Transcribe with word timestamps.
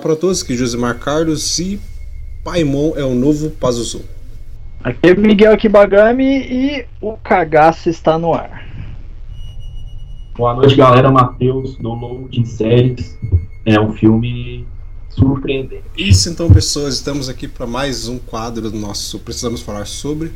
para 0.00 0.16
todos, 0.16 0.48
é 0.48 0.54
Josimar 0.54 0.98
Carlos 0.98 1.58
e 1.58 1.78
Paimon 2.42 2.94
é 2.96 3.04
o 3.04 3.14
novo 3.14 3.50
Pazuzu. 3.50 4.02
Aqui 4.82 5.10
é 5.10 5.14
Miguel 5.14 5.56
Kibagami 5.58 6.24
e 6.24 6.86
o 7.00 7.16
cagaço 7.18 7.90
está 7.90 8.18
no 8.18 8.32
ar. 8.32 8.66
Boa 10.36 10.54
noite, 10.54 10.74
galera. 10.74 11.10
Matheus, 11.10 11.76
do 11.76 11.92
Loading 11.92 12.46
Séries. 12.46 13.18
É 13.66 13.78
um 13.78 13.92
filme 13.92 14.66
surpreendente. 15.10 15.84
Isso 15.96 16.30
então, 16.30 16.50
pessoas, 16.50 16.94
estamos 16.94 17.28
aqui 17.28 17.46
para 17.46 17.66
mais 17.66 18.08
um 18.08 18.18
quadro 18.18 18.70
do 18.70 18.78
nosso 18.78 19.18
Precisamos 19.18 19.60
Falar 19.60 19.86
Sobre. 19.86 20.32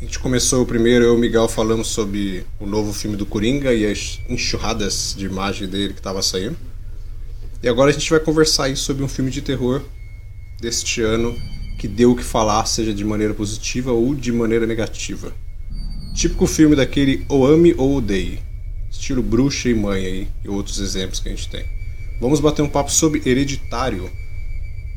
A 0.00 0.04
gente 0.04 0.18
começou 0.18 0.62
o 0.62 0.66
primeiro, 0.66 1.04
eu 1.04 1.14
e 1.14 1.16
o 1.16 1.20
Miguel 1.20 1.46
falamos 1.46 1.88
sobre 1.88 2.46
o 2.58 2.66
novo 2.66 2.92
filme 2.92 3.16
do 3.16 3.26
Coringa 3.26 3.74
e 3.74 3.84
as 3.84 4.18
enxurradas 4.30 5.14
de 5.16 5.26
imagem 5.26 5.68
dele 5.68 5.92
que 5.92 6.00
estava 6.00 6.22
saindo. 6.22 6.56
E 7.64 7.68
agora 7.68 7.88
a 7.88 7.94
gente 7.94 8.10
vai 8.10 8.20
conversar 8.20 8.64
aí 8.64 8.76
sobre 8.76 9.02
um 9.02 9.08
filme 9.08 9.30
de 9.30 9.40
terror 9.40 9.82
deste 10.60 11.00
ano 11.00 11.34
que 11.78 11.88
deu 11.88 12.12
o 12.12 12.14
que 12.14 12.22
falar, 12.22 12.66
seja 12.66 12.92
de 12.92 13.02
maneira 13.02 13.32
positiva 13.32 13.90
ou 13.90 14.14
de 14.14 14.30
maneira 14.30 14.66
negativa. 14.66 15.32
Típico 16.14 16.46
filme 16.46 16.76
daquele 16.76 17.24
ou 17.26 17.46
ame 17.46 17.74
ou 17.78 17.96
odeie. 17.96 18.38
Estilo 18.90 19.22
bruxa 19.22 19.70
e 19.70 19.74
mãe 19.74 20.04
aí, 20.04 20.28
e 20.44 20.48
outros 20.50 20.78
exemplos 20.78 21.20
que 21.20 21.28
a 21.30 21.32
gente 21.32 21.48
tem. 21.48 21.64
Vamos 22.20 22.38
bater 22.38 22.60
um 22.60 22.68
papo 22.68 22.92
sobre 22.92 23.22
Hereditário. 23.24 24.10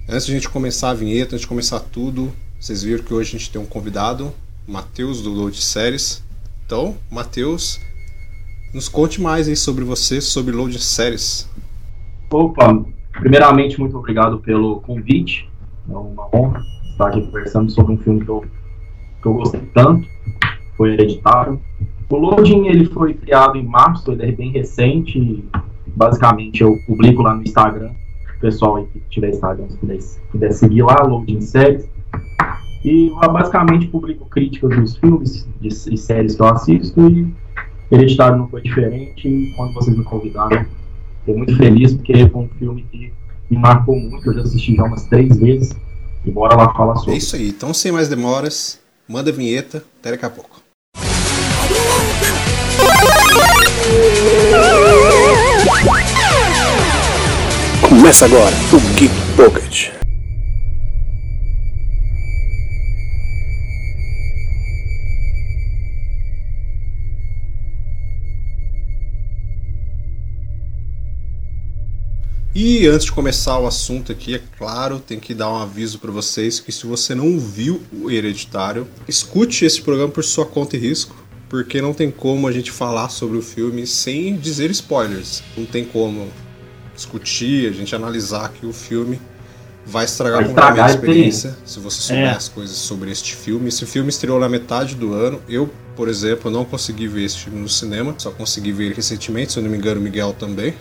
Antes 0.09 0.25
de 0.25 0.33
a 0.33 0.35
gente 0.35 0.49
começar 0.49 0.89
a 0.89 0.93
vinheta, 0.93 1.35
antes 1.35 1.43
de 1.43 1.47
começar 1.47 1.79
tudo, 1.79 2.33
vocês 2.59 2.83
viram 2.83 3.01
que 3.01 3.13
hoje 3.13 3.29
a 3.29 3.39
gente 3.39 3.49
tem 3.49 3.61
um 3.61 3.65
convidado, 3.65 4.33
Matheus 4.67 5.21
do 5.21 5.29
Load 5.29 5.55
Séries. 5.55 6.21
Então, 6.65 6.97
Matheus, 7.09 7.79
nos 8.73 8.89
conte 8.89 9.21
mais 9.21 9.47
aí 9.47 9.55
sobre 9.55 9.85
você, 9.85 10.19
sobre 10.19 10.53
Load 10.53 10.77
Séries. 10.79 11.47
Opa, 12.29 12.85
primeiramente, 13.13 13.79
muito 13.79 13.97
obrigado 13.97 14.39
pelo 14.39 14.81
convite. 14.81 15.49
É 15.89 15.93
uma 15.93 16.27
honra 16.35 16.61
estar 16.91 17.07
aqui 17.07 17.21
conversando 17.21 17.71
sobre 17.71 17.93
um 17.93 17.97
filme 17.97 18.25
que 18.25 18.29
eu, 18.29 18.43
que 19.21 19.27
eu 19.27 19.33
gostei 19.33 19.61
tanto. 19.73 20.07
Foi 20.75 20.93
Hereditário. 20.93 21.61
O 22.09 22.17
Loading 22.17 22.67
ele 22.67 22.85
foi 22.85 23.13
criado 23.13 23.57
em 23.57 23.63
março, 23.63 24.11
ele 24.11 24.25
é 24.25 24.31
bem 24.31 24.51
recente. 24.51 25.43
Basicamente, 25.87 26.61
eu 26.61 26.77
publico 26.85 27.21
lá 27.21 27.33
no 27.33 27.43
Instagram. 27.43 27.91
O 28.35 28.39
pessoal 28.41 28.75
aí 28.75 28.85
que 28.87 28.99
tiver 29.09 29.29
Instagram, 29.29 29.69
se 29.69 29.77
puder, 29.77 29.99
puder 30.31 30.51
seguir 30.51 30.83
lá, 30.83 30.95
Loading 31.03 31.41
Séries. 31.41 31.89
E 32.83 33.11
basicamente 33.31 33.87
publico 33.87 34.29
críticas 34.29 34.75
dos 34.77 34.97
filmes 34.97 35.47
e 35.61 35.97
séries 35.97 36.35
que 36.35 36.41
eu 36.41 36.47
assisto. 36.47 37.09
E 37.09 37.33
Hereditário 37.89 38.37
não 38.37 38.49
foi 38.49 38.61
diferente. 38.61 39.27
E 39.27 39.53
quando 39.55 39.73
vocês 39.73 39.97
me 39.97 40.03
convidaram, 40.03 40.65
Estou 41.27 41.37
muito 41.39 41.57
feliz 41.57 41.93
porque 41.93 42.29
foi 42.29 42.41
um 42.41 42.49
filme 42.57 42.87
que 42.89 43.13
me 43.49 43.57
marcou 43.57 43.99
muito. 43.99 44.29
Eu 44.29 44.35
já 44.35 44.41
assisti 44.43 44.73
já 44.73 44.85
umas 44.85 45.03
três 45.07 45.37
vezes. 45.37 45.75
E 46.23 46.31
bora 46.31 46.55
lá 46.55 46.73
falar 46.73 46.95
sobre. 46.95 47.15
É 47.15 47.17
isso 47.17 47.35
aí. 47.35 47.49
Então, 47.49 47.73
sem 47.73 47.91
mais 47.91 48.07
demoras, 48.07 48.79
manda 49.09 49.29
a 49.29 49.33
vinheta. 49.33 49.83
Até 49.99 50.11
daqui 50.11 50.25
a 50.25 50.29
pouco. 50.29 50.61
Começa 57.81 58.23
agora 58.23 58.55
o 58.71 58.79
Geek 58.97 59.13
Pocket. 59.35 59.96
E 72.59 72.87
antes 72.87 73.05
de 73.05 73.11
começar 73.11 73.59
o 73.59 73.67
assunto 73.67 74.11
aqui, 74.11 74.33
é 74.33 74.41
claro, 74.57 74.97
tem 74.97 75.19
que 75.19 75.35
dar 75.35 75.47
um 75.51 75.57
aviso 75.57 75.99
para 75.99 76.11
vocês 76.11 76.59
que 76.59 76.71
se 76.71 76.87
você 76.87 77.13
não 77.13 77.39
viu 77.39 77.79
o 77.93 78.09
Hereditário, 78.09 78.87
escute 79.07 79.63
esse 79.63 79.79
programa 79.79 80.11
por 80.11 80.23
sua 80.23 80.43
conta 80.43 80.75
e 80.75 80.79
risco, 80.79 81.15
porque 81.47 81.79
não 81.79 81.93
tem 81.93 82.09
como 82.09 82.47
a 82.47 82.51
gente 82.51 82.71
falar 82.71 83.09
sobre 83.09 83.37
o 83.37 83.43
filme 83.43 83.85
sem 83.85 84.37
dizer 84.37 84.71
spoilers. 84.71 85.43
Não 85.55 85.67
tem 85.67 85.85
como 85.85 86.29
discutir, 86.95 87.69
a 87.69 87.73
gente 87.73 87.95
analisar 87.95 88.49
que 88.49 88.65
o 88.65 88.73
filme 88.73 89.21
vai 89.85 90.05
estragar, 90.05 90.39
vai 90.39 90.49
estragar 90.49 90.87
a 90.87 90.89
experiência 90.89 91.55
se 91.63 91.79
você 91.79 92.01
souber 92.01 92.23
é. 92.23 92.31
as 92.31 92.49
coisas 92.49 92.75
sobre 92.75 93.11
este 93.11 93.35
filme. 93.35 93.67
Esse 93.67 93.85
filme 93.85 94.09
estreou 94.09 94.39
na 94.39 94.49
metade 94.49 94.95
do 94.95 95.13
ano. 95.13 95.39
Eu, 95.47 95.69
por 95.95 96.09
exemplo, 96.09 96.49
não 96.49 96.65
consegui 96.65 97.07
ver 97.07 97.25
esse 97.25 97.37
filme 97.37 97.59
no 97.59 97.69
cinema, 97.69 98.15
só 98.17 98.31
consegui 98.31 98.71
ver 98.71 98.85
ele 98.85 98.95
recentemente, 98.95 99.53
se 99.53 99.59
eu 99.59 99.63
não 99.63 99.69
me 99.69 99.77
engano, 99.77 100.01
o 100.01 100.03
Miguel 100.03 100.33
também 100.33 100.73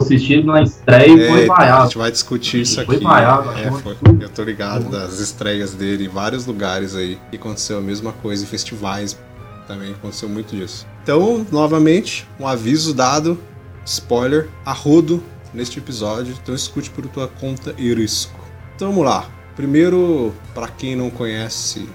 assistido 0.00 0.46
na 0.46 0.62
estreia 0.62 1.08
e 1.08 1.22
é, 1.22 1.28
foi 1.28 1.46
vaiado. 1.46 1.82
A 1.82 1.84
gente 1.84 1.98
vai 1.98 2.10
discutir 2.10 2.60
isso 2.62 2.84
foi 2.84 2.96
aqui. 2.96 3.04
Vaiado, 3.04 3.50
é, 3.50 3.70
foi. 3.70 3.96
Eu 4.20 4.28
tô 4.28 4.42
ligado 4.42 4.90
das 4.90 5.18
estreias 5.20 5.74
dele 5.74 6.06
em 6.06 6.08
vários 6.08 6.46
lugares 6.46 6.94
aí. 6.94 7.18
E 7.32 7.36
aconteceu 7.36 7.78
a 7.78 7.80
mesma 7.80 8.12
coisa 8.12 8.44
em 8.44 8.46
festivais. 8.46 9.18
Também 9.66 9.92
aconteceu 9.92 10.28
muito 10.28 10.56
disso. 10.56 10.86
Então, 11.02 11.46
novamente, 11.52 12.26
um 12.40 12.46
aviso 12.46 12.94
dado, 12.94 13.38
spoiler, 13.84 14.48
arrodo 14.64 15.22
neste 15.52 15.78
episódio. 15.78 16.34
Então 16.42 16.54
escute 16.54 16.90
por 16.90 17.06
tua 17.06 17.28
conta 17.28 17.74
e 17.76 17.92
risco. 17.92 18.38
Então 18.74 18.90
vamos 18.90 19.04
lá. 19.04 19.26
Primeiro, 19.56 20.32
para 20.54 20.68
quem 20.68 20.94
não 20.94 21.10
conhece 21.10 21.88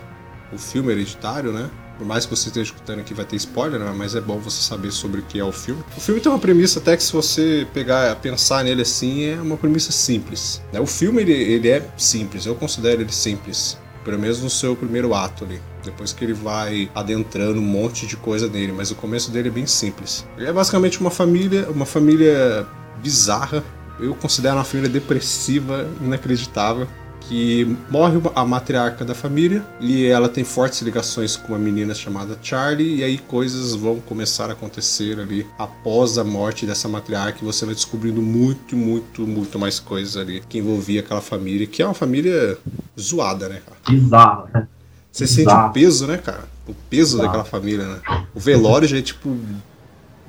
o 0.52 0.58
filme 0.58 0.92
Hereditário, 0.92 1.52
né? 1.52 1.70
Por 1.98 2.08
mais 2.08 2.26
que 2.26 2.36
você 2.36 2.50
esteja 2.50 2.72
escutando 2.72 3.00
aqui, 3.00 3.14
vai 3.14 3.26
ter 3.26 3.36
spoiler, 3.36 3.80
né? 3.80 3.94
mas 3.96 4.16
é 4.16 4.22
bom 4.22 4.40
você 4.40 4.62
saber 4.62 4.92
sobre 4.92 5.22
o 5.22 5.24
que 5.24 5.40
é 5.40 5.44
o 5.44 5.52
filme. 5.52 5.84
O 5.96 6.02
filme 6.02 6.20
tem 6.20 6.32
uma 6.32 6.40
premissa 6.40 6.80
até 6.80 6.98
que 6.98 7.04
se 7.04 7.14
você 7.14 7.68
pegar, 7.74 8.16
pensar 8.18 8.64
nele 8.64 8.82
assim, 8.82 9.26
é 9.26 9.42
uma 9.42 9.58
premissa 9.58 9.92
simples. 9.92 10.62
Né? 10.72 10.80
O 10.80 10.88
filme 10.88 11.22
ele, 11.22 11.34
ele 11.34 11.70
é 11.70 11.88
simples, 11.98 12.46
eu 12.46 12.56
considero 12.56 13.02
ele 13.02 13.12
simples. 13.12 13.78
Pelo 14.04 14.20
menos 14.20 14.42
no 14.42 14.50
seu 14.50 14.76
primeiro 14.76 15.14
ato 15.14 15.46
ali. 15.46 15.62
Depois 15.84 16.12
que 16.12 16.26
ele 16.26 16.34
vai 16.34 16.92
adentrando 16.94 17.60
um 17.60 17.64
monte 17.64 18.06
de 18.06 18.18
coisa 18.18 18.50
nele, 18.50 18.74
mas 18.74 18.92
o 18.92 18.96
começo 18.96 19.32
dele 19.32 19.48
é 19.48 19.52
bem 19.52 19.66
simples. 19.66 20.26
Ele 20.38 20.48
é 20.48 20.52
basicamente 20.52 21.00
uma 21.00 21.10
família, 21.10 21.70
uma 21.70 21.86
família 21.86 22.68
bizarra. 23.02 23.64
Eu 24.00 24.14
considero 24.16 24.56
uma 24.56 24.66
família 24.66 24.90
depressiva, 24.90 25.88
inacreditável 26.02 26.88
que 27.34 27.78
morre 27.90 28.22
a 28.36 28.46
matriarca 28.46 29.04
da 29.04 29.16
família 29.16 29.66
e 29.80 30.06
ela 30.06 30.30
tem 30.30 30.44
fortes 30.44 30.84
ligações 30.84 31.36
com 31.36 31.54
uma 31.54 31.58
menina 31.58 31.96
chamada 31.96 32.38
Charlie 32.44 32.98
e 32.98 33.04
aí 33.04 33.18
coisas 33.18 33.74
vão 33.74 34.00
começar 34.00 34.52
a 34.52 34.54
acontecer 34.54 35.20
ali 35.20 35.44
após 35.58 36.20
a 36.20 36.24
morte 36.24 36.68
dessa 36.68 36.88
matriarca 36.88 37.40
e 37.42 37.44
você 37.44 37.66
vai 37.66 37.74
descobrindo 37.74 38.22
muito, 38.22 38.78
muito, 38.78 39.26
muito 39.26 39.58
mais 39.58 39.80
coisas 39.80 40.16
ali 40.16 40.44
que 40.48 40.60
envolvia 40.60 41.00
aquela 41.00 41.22
família, 41.22 41.66
que 41.66 41.82
é 41.82 41.86
uma 41.86 41.96
família 41.96 42.56
zoada, 43.00 43.50
né, 43.50 43.62
cara? 43.66 43.98
Bizarro, 43.98 44.50
né? 44.54 44.68
Você 45.12 45.26
sente 45.26 45.52
o 45.52 45.70
peso, 45.72 46.06
né, 46.06 46.20
cara? 46.20 46.44
O 46.68 46.74
peso 46.88 47.16
Exato. 47.16 47.24
daquela 47.24 47.46
família, 47.46 47.88
né? 47.88 48.26
O 48.36 48.40
velório 48.40 48.88
já 48.88 49.00
é 49.00 49.02
tipo. 49.02 49.36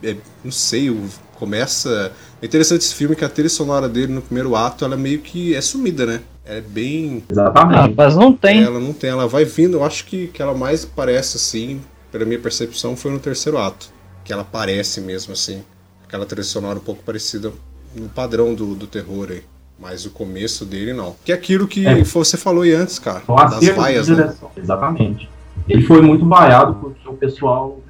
É, 0.03 0.17
não 0.43 0.53
sei, 0.53 0.91
começa. 1.35 2.13
É 2.41 2.47
interessante 2.47 2.81
esse 2.81 2.95
filme 2.95 3.15
que 3.15 3.25
a 3.25 3.29
trilha 3.29 3.49
sonora 3.51 3.89
dele 3.91 4.13
no 4.13 4.23
primeiro 4.23 4.57
ato 4.57 4.85
ela 4.87 4.97
meio 4.97 5.21
que 5.21 5.55
é 5.55 5.61
sumida, 5.61 6.07
né? 6.07 6.23
É 6.45 6.61
bem. 6.61 7.23
Exatamente. 7.31 7.79
Ah, 7.79 7.95
mas 7.97 8.17
não 8.17 8.33
tem. 8.33 8.63
Ela 8.63 8.81
não 8.81 8.93
tem, 8.93 9.11
ela 9.11 9.27
vai 9.27 9.45
vindo. 9.45 9.79
Eu 9.79 9.85
acho 9.85 10.05
que, 10.05 10.29
que 10.29 10.43
ela 10.43 10.55
mais 10.55 10.85
parece 10.85 11.37
assim, 11.37 11.81
pela 12.13 12.25
minha 12.25 12.39
percepção, 12.39 12.97
foi 12.97 13.11
no 13.11 13.19
terceiro 13.19 13.59
ato. 13.59 13.89
Que 14.25 14.33
ela 14.33 14.45
parece 14.45 15.01
mesmo 15.01 15.33
assim. 15.33 15.63
Aquela 16.07 16.27
trilha 16.27 16.45
sonora 16.45 16.79
um 16.79 16.83
pouco 16.83 17.03
parecida 17.03 17.53
no 17.95 18.09
padrão 18.09 18.55
do, 18.55 18.75
do 18.75 18.87
terror 18.87 19.29
aí. 19.31 19.43
Mas 19.79 20.07
o 20.07 20.11
começo 20.11 20.65
dele 20.65 20.93
não. 20.93 21.17
Que 21.25 21.33
é 21.33 21.35
aquilo 21.35 21.67
que 21.67 21.87
é. 21.87 22.03
você 22.05 22.37
falou 22.37 22.63
aí 22.63 22.73
antes, 22.73 22.99
cara. 22.99 23.23
das 23.27 23.69
vaias, 23.71 24.09
né? 24.09 24.35
Exatamente. 24.57 25.29
Ele 25.69 25.83
foi 25.83 26.01
muito 26.01 26.27
vaiado 26.27 26.75
porque 26.75 27.09
o 27.09 27.15
pessoal 27.15 27.81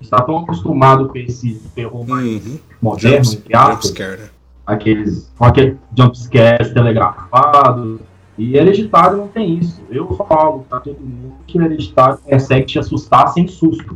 está 0.00 0.20
tão 0.22 0.38
acostumado 0.38 1.08
com 1.08 1.18
esse 1.18 1.60
terror 1.74 2.06
mais 2.06 2.46
uhum. 2.46 2.58
moderno, 2.80 3.32
entre 3.32 3.56
aspas. 3.56 3.92
Né? 3.92 4.28
Aqueles, 4.70 5.30
com 5.36 5.44
aquele 5.44 5.76
jumpscares 5.96 6.72
telegrafado. 6.72 8.00
E 8.38 8.56
hereditário 8.56 9.18
não 9.18 9.28
tem 9.28 9.58
isso. 9.58 9.82
Eu 9.90 10.08
falo 10.16 10.64
pra 10.68 10.80
todo 10.80 10.98
mundo 10.98 11.34
que 11.46 11.58
hereditário 11.58 12.18
consegue 12.18 12.66
te 12.66 12.78
assustar 12.78 13.28
sem 13.28 13.46
susto. 13.46 13.94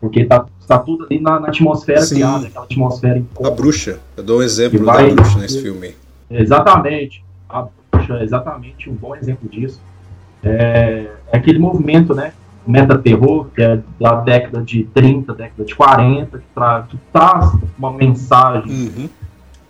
Porque 0.00 0.24
tá, 0.24 0.46
tá 0.66 0.78
tudo 0.78 1.04
ali 1.04 1.20
na, 1.20 1.38
na 1.38 1.48
atmosfera 1.48 2.02
Sim. 2.02 2.16
criada, 2.16 2.46
aquela 2.46 2.64
atmosfera 2.64 3.18
em 3.18 3.26
A 3.42 3.50
bruxa. 3.50 4.00
Eu 4.16 4.24
dou 4.24 4.40
um 4.40 4.42
exemplo 4.42 4.84
vai, 4.84 5.08
da 5.08 5.14
bruxa 5.14 5.38
nesse 5.38 5.62
filme. 5.62 5.94
Exatamente. 6.28 7.24
A 7.48 7.68
bruxa 7.92 8.14
é 8.14 8.24
exatamente 8.24 8.90
um 8.90 8.94
bom 8.94 9.14
exemplo 9.14 9.48
disso. 9.48 9.80
É, 10.42 11.06
é 11.32 11.36
aquele 11.36 11.58
movimento, 11.58 12.14
né? 12.14 12.32
Meta-terror, 12.66 13.46
que 13.54 13.62
é 13.62 13.78
da 14.00 14.16
década 14.16 14.62
de 14.62 14.84
30, 14.84 15.34
década 15.34 15.64
de 15.64 15.74
40, 15.74 16.38
que, 16.38 16.44
tra 16.54 16.86
que 16.88 16.98
traz 17.12 17.52
uma 17.78 17.92
mensagem 17.92 18.72
uhum 18.72 19.08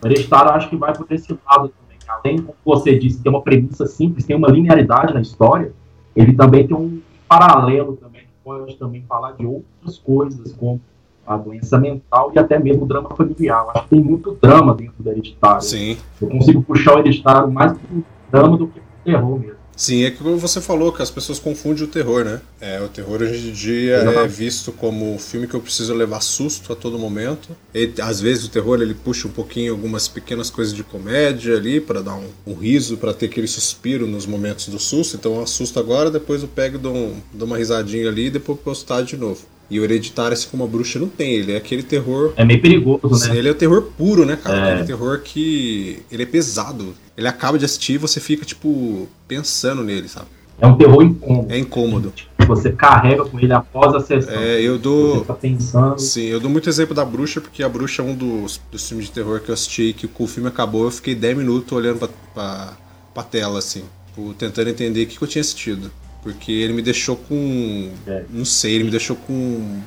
o 0.05 0.07
Hereditário 0.07 0.53
acho 0.53 0.69
que 0.69 0.77
vai 0.77 0.95
por 0.95 1.07
esse 1.11 1.33
lado 1.33 1.69
também. 1.71 1.99
Além, 2.07 2.37
como 2.39 2.57
você 2.65 2.99
disse, 2.99 3.23
tem 3.23 3.33
uma 3.33 3.43
premissa 3.43 3.87
simples, 3.87 4.25
tem 4.25 4.37
uma 4.37 4.49
linearidade 4.49 5.15
na 5.15 5.21
história, 5.21 5.73
ele 6.15 6.35
também 6.35 6.67
tem 6.67 6.77
um 6.77 7.01
paralelo 7.27 7.97
também, 7.97 8.23
que 8.23 8.29
pode 8.45 8.77
também 8.77 9.03
falar 9.09 9.33
de 9.33 9.47
outras 9.47 9.99
coisas, 9.99 10.53
como 10.53 10.81
a 11.27 11.37
doença 11.39 11.79
mental 11.79 12.31
e 12.35 12.39
até 12.39 12.59
mesmo 12.59 12.85
o 12.85 12.87
drama 12.87 13.09
familiar. 13.17 13.65
Eu 13.65 13.71
acho 13.71 13.83
que 13.85 13.89
tem 13.89 14.01
muito 14.01 14.37
drama 14.41 14.75
dentro 14.75 15.03
do 15.03 15.11
hereditário. 15.11 15.63
Sim. 15.63 15.97
Eu 16.21 16.29
consigo 16.29 16.63
puxar 16.63 16.97
o 16.97 16.99
hereditário 16.99 17.51
mais 17.51 17.73
pro 17.73 18.05
drama 18.31 18.57
do 18.59 18.67
que 18.69 18.81
pro 18.81 19.05
terror 19.05 19.41
mesmo. 19.41 19.54
Sim, 19.77 20.05
é 20.05 20.11
que 20.11 20.23
você 20.23 20.61
falou, 20.61 20.93
que 20.93 21.03
as 21.03 21.11
pessoas 21.11 21.39
confundem 21.41 21.83
o 21.85 21.89
terror, 21.89 22.25
né? 22.25 22.41
É, 22.61 22.81
o 22.81 22.89
terror 22.89 23.21
hoje 23.21 23.49
em 23.49 23.53
dia 23.53 23.97
é 23.97 24.03
Exatamente. 24.03 24.31
visto 24.33 24.71
como 24.73 25.13
um 25.15 25.19
filme 25.19 25.47
que 25.49 25.55
eu 25.55 25.61
preciso 25.61 25.93
levar 25.93 26.21
susto 26.21 26.73
a 26.73 26.77
todo 26.77 26.99
momento. 26.99 27.57
E, 27.75 27.91
às 28.01 28.21
vezes 28.21 28.45
o 28.45 28.49
terror 28.51 28.81
ele 28.81 28.95
puxa 28.95 29.27
um 29.27 29.33
pouquinho 29.33 29.73
algumas 29.73 30.07
pequenas 30.07 30.49
coisas 30.49 30.73
de 30.73 30.85
comédia 30.85 31.57
ali 31.57 31.81
para 31.81 32.03
dar 32.03 32.15
um, 32.15 32.29
um 32.47 32.55
riso, 32.55 32.97
para 32.97 33.13
ter 33.13 33.27
aquele 33.27 33.49
suspiro 33.49 34.07
nos 34.07 34.27
momentos 34.27 34.69
do 34.69 34.79
susto. 34.79 35.17
Então 35.17 35.35
eu 35.37 35.43
assusto 35.43 35.79
agora, 35.81 36.11
depois 36.11 36.43
eu 36.43 36.49
pego 36.49 36.77
e 36.77 36.81
dou, 36.81 36.95
um- 36.95 37.21
dou 37.33 37.47
uma 37.47 37.59
risadinha 37.59 38.09
ali 38.09 38.27
e 38.27 38.31
depois 38.31 38.59
posso 38.61 38.83
estar 38.83 39.03
de 39.03 39.17
novo. 39.17 39.45
E 39.71 39.81
o 39.81 39.85
hereditário, 39.85 40.35
assim 40.35 40.49
como 40.51 40.65
a 40.65 40.67
bruxa, 40.67 40.99
não 40.99 41.09
tem. 41.09 41.33
Ele 41.35 41.53
é 41.53 41.57
aquele 41.57 41.83
terror 41.83 42.33
É 42.37 42.45
meio 42.45 42.61
perigoso, 42.61 43.29
né? 43.29 43.37
ele 43.37 43.49
é 43.49 43.51
o 43.51 43.55
terror 43.55 43.83
puro, 43.97 44.25
né, 44.27 44.37
cara? 44.37 44.57
É. 44.57 44.73
Aquele 44.73 44.87
terror 44.87 45.21
que. 45.21 46.01
Ele 46.13 46.23
é 46.23 46.27
pesado. 46.27 46.95
Ele 47.17 47.27
acaba 47.29 47.59
de 47.59 47.65
assistir 47.65 47.95
e 47.95 47.99
você 47.99 48.21
fica, 48.21 48.45
tipo, 48.45 49.09
pensando 49.27 49.83
nele, 49.83 50.09
sabe? 50.09 50.27
É 50.61 50.67
um 50.67 50.77
terror 50.77 51.03
incômodo. 51.03 51.53
É 51.53 51.59
incômodo. 51.59 52.13
Você 52.47 52.71
carrega 52.73 53.25
com 53.25 53.41
ele 53.41 53.53
após 53.53 53.93
a 53.95 54.01
sessão. 54.01 54.35
É, 54.35 54.61
eu 54.61 54.75
Você 54.75 54.83
dou. 54.83 55.25
tá 55.25 55.35
pensando. 55.35 55.99
Sim, 55.99 56.27
eu 56.27 56.39
dou 56.39 56.51
muito 56.51 56.69
exemplo 56.69 56.95
da 56.95 57.05
bruxa, 57.05 57.41
porque 57.41 57.63
a 57.63 57.69
bruxa 57.69 58.03
é 58.03 58.05
um 58.05 58.15
dos, 58.15 58.61
dos 58.71 58.87
filmes 58.89 59.07
de 59.07 59.13
terror 59.13 59.41
que 59.41 59.49
eu 59.51 59.55
assisti, 59.55 59.93
que 59.93 60.09
o 60.17 60.27
filme 60.27 60.49
acabou, 60.49 60.85
eu 60.85 60.91
fiquei 60.91 61.15
10 61.15 61.39
minutos 61.39 61.73
olhando 61.73 61.99
pra, 61.99 62.09
pra, 62.35 62.73
pra 63.15 63.23
tela, 63.25 63.59
assim, 63.59 63.83
tipo, 64.09 64.33
tentando 64.35 64.69
entender 64.71 65.03
o 65.03 65.07
que, 65.07 65.17
que 65.19 65.25
eu 65.25 65.29
tinha 65.29 65.41
assistido. 65.41 65.91
Porque 66.25 66.51
ele 66.51 66.73
me 66.73 66.81
deixou 66.81 67.17
com. 67.17 67.91
É. 68.07 68.25
Não 68.31 68.47
sei, 68.47 68.75
ele 68.75 68.85
me 68.85 68.91
deixou 68.91 69.15
com. 69.15 69.79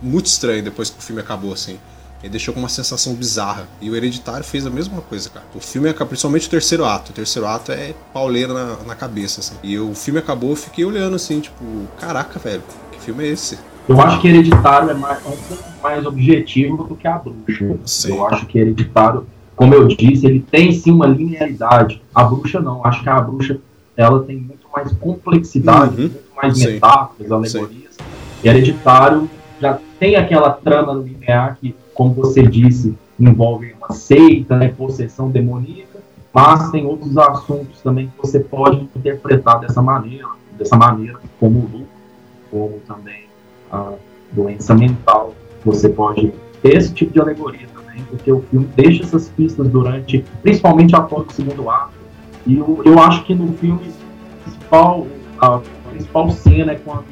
Muito 0.00 0.26
estranho 0.26 0.62
depois 0.62 0.88
que 0.88 0.98
o 0.98 1.02
filme 1.02 1.20
acabou, 1.20 1.52
assim. 1.52 1.78
Ele 2.22 2.30
deixou 2.30 2.54
com 2.54 2.58
uma 2.58 2.70
sensação 2.70 3.14
bizarra. 3.14 3.68
E 3.80 3.90
o 3.90 3.94
Hereditário 3.94 4.44
fez 4.44 4.66
a 4.66 4.70
mesma 4.70 5.02
coisa, 5.02 5.28
cara. 5.28 5.44
O 5.54 5.60
filme 5.60 5.88
acabou, 5.88 6.08
principalmente 6.08 6.48
o 6.48 6.50
terceiro 6.50 6.84
ato. 6.84 7.10
O 7.10 7.14
terceiro 7.14 7.46
ato 7.46 7.70
é 7.70 7.94
pauleira 8.12 8.54
na, 8.54 8.76
na 8.86 8.94
cabeça, 8.94 9.40
assim. 9.40 9.54
E 9.62 9.78
o 9.78 9.94
filme 9.94 10.18
acabou, 10.18 10.50
eu 10.50 10.56
fiquei 10.56 10.84
olhando 10.84 11.14
assim, 11.14 11.38
tipo, 11.38 11.64
caraca, 12.00 12.38
velho, 12.38 12.62
que 12.90 13.00
filme 13.00 13.24
é 13.24 13.28
esse? 13.28 13.58
Eu 13.88 14.00
acho 14.00 14.20
que 14.20 14.28
Hereditário 14.28 14.90
é, 14.90 14.94
mais, 14.94 15.18
um 15.18 15.30
pouco 15.30 15.64
mais 15.82 16.04
objetivo 16.06 16.84
do 16.84 16.96
que 16.96 17.06
a 17.06 17.18
bruxa. 17.18 17.78
Sim. 17.84 18.10
Eu 18.10 18.26
acho 18.26 18.46
que 18.46 18.58
Hereditário, 18.58 19.26
como 19.54 19.74
eu 19.74 19.86
disse, 19.86 20.26
ele 20.26 20.40
tem 20.40 20.72
sim 20.72 20.90
uma 20.90 21.06
linearidade. 21.06 22.02
A 22.14 22.24
bruxa 22.24 22.60
não. 22.60 22.84
Acho 22.84 23.02
que 23.02 23.08
a 23.08 23.20
bruxa 23.20 23.60
ela 23.96 24.22
tem 24.24 24.38
mais 24.78 24.92
complexidade, 24.92 25.94
Uhum. 25.94 26.00
muito 26.08 26.20
mais 26.36 26.58
Sim. 26.58 26.72
metáforas, 26.72 27.32
alegorias. 27.32 27.96
E 28.42 28.48
Hereditário 28.48 29.28
já 29.60 29.78
tem 29.98 30.16
aquela 30.16 30.50
trama 30.50 30.94
linear 30.94 31.56
que, 31.60 31.74
como 31.94 32.14
você 32.14 32.42
disse, 32.42 32.94
envolve 33.18 33.74
uma 33.76 33.92
seita, 33.92 34.56
né, 34.56 34.68
possessão 34.68 35.30
demoníaca, 35.30 35.98
mas 36.32 36.70
tem 36.70 36.86
outros 36.86 37.16
assuntos 37.18 37.80
também 37.82 38.06
que 38.06 38.12
você 38.26 38.38
pode 38.38 38.76
interpretar 38.96 39.58
dessa 39.60 39.82
maneira, 39.82 40.28
dessa 40.56 40.76
maneira, 40.76 41.18
como 41.40 41.58
o 41.58 41.62
lucro, 41.62 41.88
como 42.50 42.78
também 42.86 43.24
a 43.72 43.92
doença 44.32 44.74
mental. 44.74 45.34
Você 45.64 45.88
pode 45.88 46.32
ter 46.62 46.76
esse 46.76 46.92
tipo 46.92 47.12
de 47.12 47.20
alegoria 47.20 47.66
também, 47.74 48.04
porque 48.08 48.30
o 48.30 48.40
filme 48.42 48.68
deixa 48.76 49.02
essas 49.02 49.28
pistas 49.30 49.66
durante, 49.68 50.24
principalmente 50.42 50.94
após 50.94 51.26
o 51.26 51.32
segundo 51.32 51.68
ato. 51.68 51.90
E 52.46 52.56
eu, 52.56 52.80
eu 52.84 52.98
acho 53.00 53.24
que 53.24 53.34
no 53.34 53.52
filme 53.54 53.90
principal, 54.68 55.06
a 55.40 55.60
principal 55.90 56.30
cena 56.30 56.72
é 56.72 56.74
quando 56.76 57.04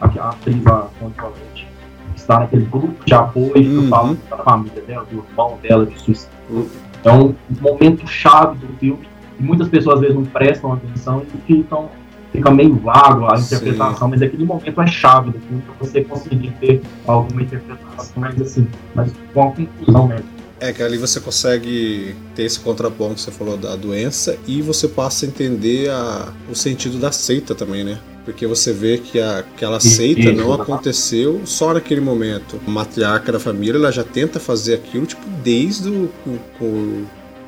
a, 0.00 0.06
atriz, 0.28 0.66
a 0.66 0.88
Controlante, 1.00 1.66
está 2.14 2.40
naquele 2.40 2.64
grupo 2.66 3.04
de 3.04 3.14
apoio 3.14 3.52
que 3.52 3.60
Uhum. 3.60 3.88
fala 3.88 4.16
da 4.28 4.36
família 4.38 4.82
dela, 4.82 5.06
do 5.10 5.18
irmão 5.30 5.58
dela, 5.62 5.86
de 5.86 5.98
suicídio. 5.98 6.68
É 7.04 7.12
um 7.12 7.34
momento 7.60 8.06
chave 8.06 8.58
do 8.58 8.66
filme 8.78 9.06
e 9.38 9.42
muitas 9.42 9.68
pessoas 9.68 9.96
às 9.96 10.00
vezes 10.00 10.16
não 10.16 10.24
prestam 10.24 10.72
atenção 10.72 11.22
e 11.34 11.38
ficam 11.52 11.88
fica 12.32 12.50
meio 12.50 12.74
vago 12.74 13.24
a 13.24 13.36
Sim. 13.38 13.54
interpretação, 13.56 14.08
mas 14.08 14.20
aquele 14.20 14.44
momento 14.44 14.80
é 14.82 14.86
chave 14.86 15.30
do 15.30 15.38
filme 15.40 15.62
para 15.62 15.74
você 15.78 16.04
conseguir 16.04 16.50
ter 16.60 16.82
alguma 17.06 17.40
interpretação 17.40 18.20
mais 18.20 18.38
assim, 18.40 18.68
mas 18.94 19.10
com 19.32 19.42
a 19.48 19.52
conclusão 19.52 20.08
mesmo. 20.08 20.37
É 20.60 20.72
que 20.72 20.82
ali 20.82 20.98
você 20.98 21.20
consegue 21.20 22.16
ter 22.34 22.42
esse 22.42 22.58
contraponto 22.58 23.14
que 23.14 23.20
você 23.20 23.30
falou 23.30 23.56
da 23.56 23.76
doença 23.76 24.36
e 24.46 24.60
você 24.60 24.88
passa 24.88 25.24
a 25.24 25.28
entender 25.28 25.88
a, 25.88 26.32
o 26.50 26.54
sentido 26.54 26.98
da 26.98 27.12
seita 27.12 27.54
também, 27.54 27.84
né? 27.84 27.98
Porque 28.24 28.44
você 28.46 28.72
vê 28.72 28.98
que 28.98 29.20
a- 29.20 29.38
aquela 29.38 29.78
seita 29.78 30.32
não 30.32 30.52
aconteceu 30.52 31.40
só 31.44 31.72
naquele 31.72 32.00
momento. 32.00 32.58
A 32.66 32.70
matriarca 32.70 33.30
da 33.30 33.38
família 33.38 33.78
ela 33.78 33.92
já 33.92 34.02
tenta 34.02 34.40
fazer 34.40 34.74
aquilo 34.74 35.06
tipo 35.06 35.22
desde 35.44 35.88
o 35.88 36.10
com 36.58 37.04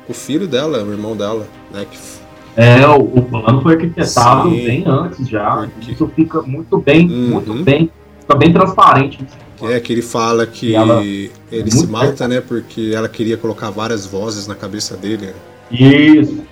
o 0.07 0.13
filho 0.13 0.47
dela, 0.47 0.81
o 0.83 0.91
irmão 0.91 1.15
dela, 1.15 1.45
né? 1.71 1.85
Que 1.91 1.97
É, 2.55 2.85
o, 2.87 2.95
o 3.01 3.21
plano 3.23 3.61
foi 3.61 3.73
arquitetado 3.75 4.49
Sim. 4.49 4.55
bem 4.65 4.83
antes 4.87 5.27
já. 5.27 5.67
Porque- 5.73 5.91
Isso 5.91 6.09
fica 6.15 6.41
muito 6.41 6.77
bem, 6.79 7.07
Uhum. 7.09 7.27
muito 7.29 7.53
bem, 7.63 7.89
fica 8.21 8.35
bem 8.35 8.51
transparente. 8.53 9.19
Que 9.67 9.73
é 9.73 9.79
que 9.79 9.93
ele 9.93 10.01
fala 10.01 10.45
que 10.45 10.75
ela- 10.75 11.01
ele 11.03 11.33
muito 11.51 11.75
se 11.77 11.87
mata, 11.87 12.27
né? 12.27 12.41
Porque 12.41 12.91
ela 12.95 13.07
queria 13.09 13.37
colocar 13.37 13.69
várias 13.69 14.05
vozes 14.05 14.47
na 14.47 14.55
cabeça 14.55 14.95
dele. 14.97 15.27
né? 15.27 15.33
Isso, 15.71 16.43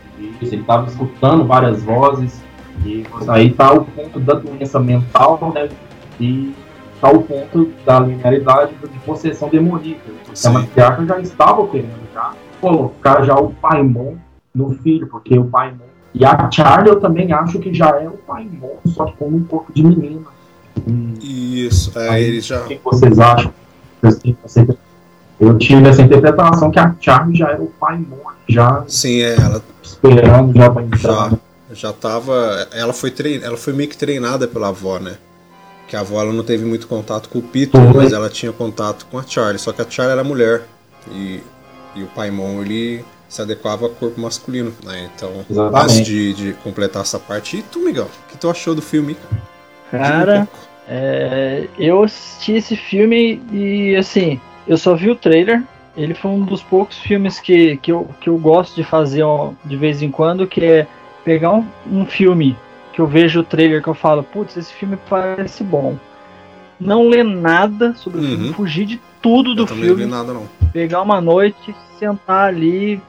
isso. 0.42 0.54
Ele 0.54 0.62
estava 0.62 0.88
escutando 0.88 1.46
várias 1.46 1.82
vozes. 1.84 2.42
E 2.86 3.06
aí 3.28 3.52
tá 3.52 3.74
o 3.74 3.84
ponto 3.84 4.20
da 4.20 4.36
doença 4.36 4.80
mental, 4.80 5.52
né? 5.54 5.68
E 6.20 6.54
tá 7.02 7.10
o 7.10 7.22
ponto 7.22 7.72
da 7.86 8.00
linearidade 8.00 8.74
de 8.76 9.00
possessão 9.00 9.50
demoníaca. 9.50 10.00
Porque 10.24 10.36
Sim. 10.36 10.48
a 10.48 10.52
matriarca 10.52 11.06
já 11.06 11.20
estava 11.20 11.68
querendo 11.68 12.00
já 12.14 12.32
colocar 12.62 13.24
já 13.24 13.36
o 13.36 13.50
Paimon 13.52 14.16
no 14.56 14.72
filho, 14.76 15.08
porque 15.08 15.38
o 15.38 15.46
Paimon. 15.46 15.90
E 16.14 16.26
a 16.26 16.50
Charlie 16.52 16.90
eu 16.90 17.00
também 17.00 17.32
acho 17.32 17.60
que 17.60 17.74
já 17.74 17.90
é 18.02 18.08
o 18.08 18.14
Paimon, 18.14 18.78
só 18.88 19.06
que 19.06 19.18
como 19.18 19.38
um 19.38 19.44
corpo 19.44 19.72
de 19.74 19.84
menina. 19.84 20.22
Isso. 21.22 21.92
É, 21.98 22.10
Aí, 22.10 22.24
ele 22.24 22.42
já 22.42 22.62
O 22.62 22.68
que 22.68 22.80
vocês 22.84 23.20
acham? 23.20 23.54
Eu 25.40 25.58
tive 25.58 25.88
essa 25.88 26.02
interpretação 26.02 26.70
que 26.70 26.80
a 26.80 26.94
Charlie 27.00 27.38
já 27.38 27.50
era 27.50 27.62
o 27.62 27.68
Paimon, 27.80 28.18
já 28.48 28.84
Sim, 28.88 29.22
é, 29.22 29.36
ela 29.36 29.64
esperando 29.82 30.58
já 30.58 30.70
pra 30.70 30.84
entrar. 30.84 31.30
Já, 31.30 31.38
já 31.74 31.94
tava. 31.94 32.68
Ela 32.74 32.92
foi, 32.94 33.12
trein, 33.12 33.42
ela 33.42 33.56
foi 33.56 33.74
meio 33.74 33.90
que 33.90 33.98
treinada 33.98 34.48
pela 34.48 34.70
avó, 34.70 35.00
né? 35.00 35.18
Que 35.88 35.96
a 35.96 36.02
avó 36.02 36.22
ela 36.22 36.34
não 36.34 36.44
teve 36.44 36.66
muito 36.66 36.88
contato 36.88 37.30
com 37.30 37.40
o 37.40 37.42
Peter, 37.42 37.82
Foi. 37.92 38.04
mas 38.04 38.14
ela 38.14 38.30
tinha 38.30 38.52
contato 38.52 39.06
com 39.10 39.18
a 39.18 39.24
Charlie. 39.24 39.60
Só 39.60 39.72
que 39.72 39.82
a 39.82 39.90
Charlie 39.90 40.14
era 40.14 40.24
mulher. 40.24 40.64
E, 41.12 41.42
e 41.96 42.04
o 42.04 42.08
Paimon 42.08 42.62
ele 42.62 43.04
se 43.28 43.42
adequava 43.42 43.86
ao 43.86 43.92
corpo 43.92 44.20
masculino, 44.20 44.74
né? 44.84 45.10
Então, 45.16 45.46
Exatamente. 45.50 45.84
antes 45.84 46.06
de, 46.06 46.34
de 46.34 46.54
completar 46.64 47.02
essa 47.04 47.18
parte. 47.18 47.58
E 47.58 47.62
tu, 47.64 47.80
Miguel? 47.80 48.06
O 48.06 48.32
que 48.32 48.38
tu 48.38 48.50
achou 48.50 48.76
do 48.76 48.82
filme? 48.82 49.16
Um 49.94 49.98
Cara. 49.98 50.48
É, 50.90 51.68
eu 51.78 52.04
assisti 52.04 52.54
esse 52.54 52.76
filme 52.76 53.40
e 53.52 53.96
assim, 53.96 54.40
eu 54.68 54.78
só 54.78 54.96
vi 54.96 55.10
o 55.12 55.16
trailer. 55.16 55.62
Ele 55.96 56.14
foi 56.14 56.32
um 56.32 56.44
dos 56.44 56.64
poucos 56.64 56.98
filmes 56.98 57.40
que, 57.40 57.78
que, 57.78 57.92
eu, 57.92 58.10
que 58.22 58.30
eu 58.30 58.38
gosto 58.38 58.76
de 58.76 58.84
fazer 58.84 59.24
de 59.66 59.76
vez 59.76 60.02
em 60.02 60.10
quando, 60.10 60.48
que 60.48 60.64
é 60.64 60.88
pegar 61.24 61.52
um, 61.54 61.66
um 61.92 62.06
filme 62.06 62.56
que 62.94 63.00
eu 63.02 63.06
vejo 63.08 63.42
o 63.42 63.44
trailer 63.44 63.84
que 63.84 63.90
eu 63.90 63.94
falo, 63.94 64.24
putz, 64.24 64.58
esse 64.58 64.74
filme 64.74 64.98
parece 65.10 65.64
bom. 65.64 65.96
Não 66.80 67.08
ler 67.10 67.24
nada 67.24 67.94
sobre 67.96 68.20
o 68.20 68.24
Uhum. 68.24 68.30
filme, 68.30 68.54
fugir 68.54 68.86
de 68.86 69.02
tudo 69.22 69.54
do 69.54 69.64
Eu 69.64 69.68
vi 69.68 69.82
filme, 69.82 70.06
nada, 70.06 70.34
não. 70.34 70.48
pegar 70.72 71.02
uma 71.02 71.20
noite, 71.20 71.76
sentar 72.00 72.48
ali, 72.48 73.02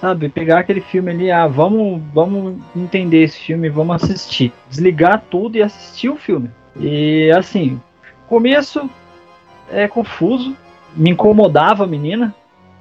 sabe, 0.00 0.28
pegar 0.28 0.58
aquele 0.58 0.80
filme 0.80 1.10
ali, 1.12 1.30
ah, 1.30 1.46
vamos, 1.46 2.02
vamos 2.12 2.56
entender 2.74 3.22
esse 3.22 3.38
filme, 3.38 3.68
vamos 3.68 4.02
assistir. 4.02 4.52
Desligar 4.68 5.22
tudo 5.30 5.56
e 5.56 5.62
assistir 5.62 6.08
o 6.08 6.16
filme. 6.16 6.50
E 6.76 7.30
assim, 7.32 7.80
começo 8.28 8.88
é 9.70 9.86
confuso, 9.88 10.56
me 10.94 11.10
incomodava 11.10 11.84
a 11.84 11.86
menina, 11.86 12.34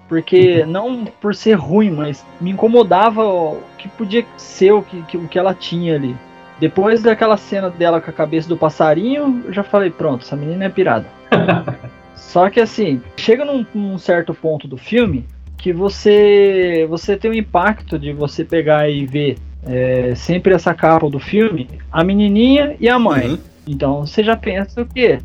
porque 0.08 0.66
não 0.66 1.06
por 1.06 1.34
ser 1.34 1.54
ruim, 1.54 1.92
mas 1.92 2.26
me 2.40 2.52
incomodava 2.52 3.24
o 3.24 3.62
que 3.78 3.88
podia 3.88 4.26
ser 4.38 4.72
o 4.74 4.82
que, 4.82 5.18
o 5.18 5.28
que 5.28 5.40
ela 5.40 5.54
tinha 5.54 5.96
ali. 5.96 6.16
Depois 6.60 7.02
daquela 7.02 7.38
cena 7.38 7.70
dela 7.70 8.00
com 8.00 8.12
a 8.12 8.14
cabeça 8.14 8.48
do 8.48 8.58
passarinho, 8.58 9.42
eu 9.46 9.54
já 9.54 9.64
falei, 9.64 9.90
pronto, 9.90 10.24
essa 10.24 10.36
menina 10.36 10.66
é 10.66 10.70
pirada. 10.70 11.08
Só 12.14 12.50
que 12.50 12.60
assim, 12.60 13.02
chega 13.18 13.44
num, 13.44 13.66
num 13.74 13.98
certo 13.98 14.34
ponto 14.34 14.68
do 14.68 14.78
filme 14.78 15.26
que 15.58 15.72
você 15.72 16.86
você 16.90 17.16
tem 17.16 17.32
o 17.32 17.34
impacto 17.34 17.98
de 17.98 18.12
você 18.12 18.44
pegar 18.44 18.90
e 18.90 19.06
ver 19.06 19.38
é, 19.66 20.14
sempre 20.16 20.54
essa 20.54 20.74
capa 20.74 21.10
do 21.10 21.20
filme, 21.20 21.68
a 21.92 22.04
menininha 22.04 22.76
e 22.80 22.90
a 22.90 22.98
mãe. 22.98 23.32
Uhum. 23.32 23.40
Então 23.68 24.06
você 24.06 24.24
já 24.24 24.36
pensa 24.36 24.82
o 24.82 24.86
quê? 24.86 25.20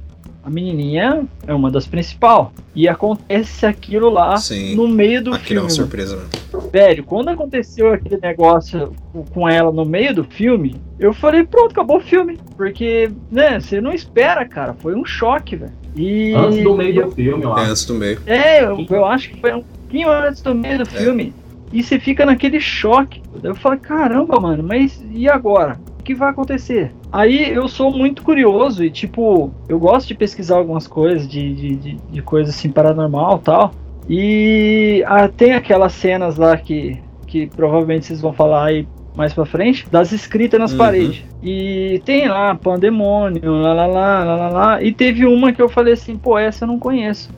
A 0.45 0.51
menininha 0.51 1.25
é 1.45 1.53
uma 1.53 1.71
das 1.73 1.87
principais. 1.89 2.47
E 2.73 2.87
acontece 2.89 3.67
aquilo 3.67 4.09
lá 4.09 4.37
Sim. 4.37 4.77
no 4.77 4.87
meio 4.87 5.25
do 5.25 5.35
Aquilo 5.35 5.59
é 5.59 5.63
uma 5.65 5.69
filme. 5.69 5.83
surpresa 5.83 6.17
mesmo. 6.17 6.71
Velho, 6.71 7.03
quando 7.03 7.29
aconteceu 7.31 7.93
aquele 7.93 8.19
negócio 8.21 8.93
com- 9.35 9.49
ela 9.49 9.73
no 9.73 9.85
meio 9.85 10.15
do 10.15 10.23
filme, 10.23 10.77
eu 11.01 11.13
falei, 11.13 11.43
pronto, 11.45 11.73
acabou 11.73 11.97
o 11.97 12.01
filme. 12.01 12.39
Porque, 12.57 13.11
né, 13.31 13.59
você 13.59 13.81
não 13.81 13.93
espera, 13.93 14.45
cara. 14.47 14.73
Foi 14.75 14.95
um 14.95 15.05
choque, 15.05 15.57
velho. 15.57 15.73
E... 15.97 16.33
Antes 16.35 16.63
do 16.63 16.77
meio 16.77 17.07
do 17.07 17.11
filme, 17.11 17.43
eu 17.43 17.51
É 17.51 17.63
acho. 17.63 17.71
antes 17.71 17.85
do 17.87 17.95
meio. 17.95 18.21
É, 18.27 18.63
eu, 18.65 18.87
eu 18.89 19.05
acho 19.05 19.31
que 19.31 19.41
foi 19.41 19.53
um 19.53 19.63
pouquinho 19.63 20.11
antes 20.13 20.43
do 20.43 20.55
meio 20.55 20.79
do 20.79 20.87
filme. 20.87 21.35
E 21.73 21.83
você 21.83 21.99
fica 21.99 22.25
naquele 22.25 22.61
choque. 22.61 23.21
Eu 23.43 23.57
falo, 23.57 23.79
caramba, 23.81 24.39
mano, 24.39 24.63
mas 24.63 25.05
e 25.13 25.29
agora? 25.29 25.77
Que 26.07 26.15
vai 26.15 26.31
acontecer? 26.31 26.93
Aí 27.11 27.53
eu 27.53 27.67
sou 27.67 27.91
muito 27.91 28.23
curioso 28.23 28.85
e, 28.85 28.91
tipo, 28.91 29.51
eu 29.69 29.77
gosto 29.77 30.07
de 30.07 30.15
pesquisar 30.15 30.57
algumas 30.57 30.87
coisas, 30.87 31.27
de, 31.27 31.53
de, 31.53 31.75
de, 31.75 31.93
de 32.11 32.23
coisas 32.23 32.55
assim, 32.55 32.71
paranormal 32.71 33.41
tal. 33.41 33.73
E 34.09 35.03
ah, 35.05 35.27
tem 35.27 35.55
aquelas 35.55 35.93
cenas 35.95 36.37
lá 36.37 36.57
que, 36.57 36.97
que 37.27 37.49
provavelmente 37.49 38.07
vocês 38.07 38.21
vão 38.21 38.33
falar 38.33 38.67
aí 38.67 38.87
mais 39.17 39.35
pra 39.35 39.45
frente, 39.45 39.85
das 39.91 40.13
escritas 40.13 40.61
nas 40.61 40.71
Uhum. 40.71 40.79
paredes. 40.79 41.25
E 41.43 42.01
tem 42.05 42.29
lá, 42.29 42.55
pandemônio, 42.55 43.51
lá, 43.51 43.73
lá, 43.75 43.87
lá, 43.87 44.23
lá, 44.25 44.37
lá, 44.37 44.49
lá. 44.49 44.83
E 44.83 44.93
teve 44.93 45.27
uma 45.27 45.53
que 45.53 45.61
eu 45.61 45.69
falei 45.69 45.95
assim, 45.95 46.17
pô, 46.17 46.39
essa 46.39 46.65
eu 46.65 46.69
não 46.69 46.79
conheço. 46.79 47.31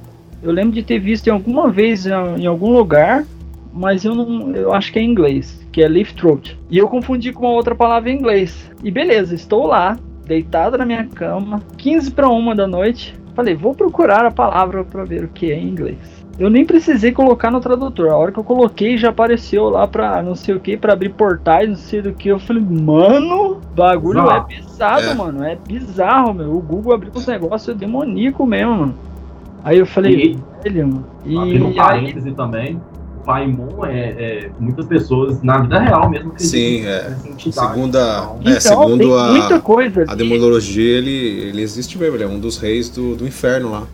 Eu 0.43 0.53
lembro 0.53 0.73
de 0.73 0.83
ter 0.83 0.99
visto 0.99 1.29
em 1.29 1.31
alguma 1.31 1.71
vez 1.71 2.05
em 2.05 2.45
algum 2.47 2.71
lugar, 2.73 3.25
mas 3.79 4.05
eu 4.05 4.15
não, 4.15 4.53
eu 4.55 4.73
acho 4.73 4.93
que 4.93 4.99
é 4.99 5.03
em 5.03 5.11
inglês, 5.11 5.65
que 5.73 5.83
é 5.83 5.89
leaf 5.89 6.13
throat. 6.15 6.59
E 6.71 6.77
eu 6.79 6.89
confundi 6.89 7.33
com 7.33 7.47
uma 7.47 7.55
outra 7.55 7.75
palavra 7.75 8.11
em 8.11 8.17
inglês. 8.19 8.71
E 8.83 8.91
beleza, 8.91 9.35
estou 9.35 9.67
lá, 9.67 9.97
deitado 10.27 10.77
na 10.77 10.85
minha 10.85 11.05
cama, 11.05 11.63
15 11.77 12.11
para 12.11 12.29
uma 12.29 12.55
da 12.55 12.67
noite. 12.67 13.15
Falei, 13.35 13.55
vou 13.55 13.73
procurar 13.75 14.27
a 14.27 14.31
palavra 14.33 14.83
para 14.85 15.05
ver 15.05 15.25
o 15.25 15.29
que 15.29 15.53
é 15.53 15.57
em 15.57 15.69
inglês. 15.69 15.99
Eu 16.39 16.49
nem 16.51 16.65
precisei 16.65 17.11
colocar 17.11 17.51
no 17.51 17.61
tradutor. 17.61 18.11
A 18.11 18.17
hora 18.17 18.31
que 18.31 18.39
eu 18.39 18.45
coloquei 18.45 18.97
já 18.97 19.09
apareceu 19.11 19.69
lá 19.69 19.89
pra 19.89 20.23
não 20.23 20.35
sei 20.37 20.55
o 20.55 20.61
que, 20.61 20.77
pra 20.77 20.93
abrir 20.93 21.09
portais, 21.11 21.69
não 21.69 21.77
sei 21.77 22.01
do 22.03 22.13
que. 22.13 22.29
Eu 22.29 22.39
falei, 22.39 22.63
mano, 22.63 23.61
bagulho 23.75 24.23
Bizarro. 24.23 24.47
é 24.51 24.55
pesado, 24.55 25.07
É. 25.07 25.15
mano. 25.15 25.45
É 25.45 25.57
bizarro, 25.57 26.35
meu. 26.35 26.55
O 26.57 26.61
Google 26.61 26.93
abriu 26.95 27.11
uns 27.15 27.27
negócios 27.27 27.77
demoníaco 27.77 28.47
mesmo, 28.47 28.75
mano. 28.77 28.95
Aí 29.65 29.79
eu 29.79 29.87
falei, 29.87 30.37
E 30.65 30.69
velho, 30.69 30.87
mano. 30.89 31.07
E 31.27 31.59
no 31.59 31.67
aí, 31.69 31.75
parêntese 31.75 32.31
também, 32.33 32.77
o 32.77 32.98
Paimon 33.29 33.85
é, 33.85 33.99
é. 34.47 34.51
Muitas 34.59 34.87
pessoas 34.87 35.43
na 35.43 35.59
vida 35.59 35.79
real 35.79 36.09
mesmo 36.09 36.33
Sim, 36.39 36.87
é. 36.87 37.15
entidade. 37.27 37.69
Segunda, 37.75 37.99
Então, 37.99 38.41
é, 38.47 38.57
então, 38.57 38.61
segundo 38.61 39.19
a, 39.19 39.29
muita 39.33 39.61
coisa. 39.61 40.05
a 40.09 40.15
demonologia, 40.15 40.97
ele, 40.97 41.11
ele 41.51 41.61
existe 41.61 41.99
mesmo. 41.99 42.17
Ele 42.17 42.25
é 42.25 42.27
um 42.27 42.41
dos 42.41 42.57
reis 42.57 42.89
do, 42.89 43.15
do 43.15 43.27
inferno 43.27 43.71
lá. 43.71 43.87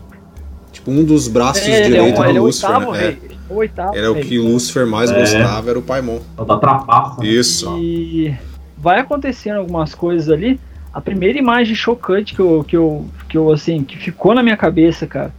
Tipo, 0.71 0.89
um 0.89 1.03
dos 1.03 1.27
braços 1.27 1.67
É, 1.67 1.85
ele 1.85 1.97
é, 1.97 1.99
direitos 1.99 2.19
o, 2.19 2.23
ele 2.23 2.31
é 2.31 2.33
do 2.35 2.41
o 2.43 2.45
Lúcifer, 2.45 2.69
oitavo 2.71 2.91
né? 2.93 2.99
rei. 2.99 3.19
O 3.49 3.55
oitavo 3.55 3.95
Era 3.97 4.11
o 4.11 4.15
que 4.15 4.37
Lúcifer 4.39 4.87
mais 4.87 5.11
É. 5.11 5.19
gostava, 5.19 5.69
era 5.69 5.77
o 5.79 5.81
Paimon. 5.81 6.19
é 6.39 6.45
da 6.45 6.57
trapaça. 6.57 7.21
né? 7.21 7.27
Isso. 7.27 7.77
E 7.77 8.33
vai 8.77 9.01
acontecendo 9.01 9.57
algumas 9.57 9.93
coisas 9.93 10.29
ali. 10.29 10.57
A 10.93 11.01
primeira 11.01 11.37
imagem 11.37 11.75
chocante 11.75 12.33
que 12.33 12.39
eu, 12.39 12.63
que 12.65 12.77
eu, 12.77 13.05
que 13.27 13.37
eu 13.37 13.51
assim, 13.51 13.83
que 13.83 13.97
ficou 13.97 14.33
na 14.33 14.41
minha 14.41 14.55
cabeça, 14.55 15.05
cara, 15.05 15.33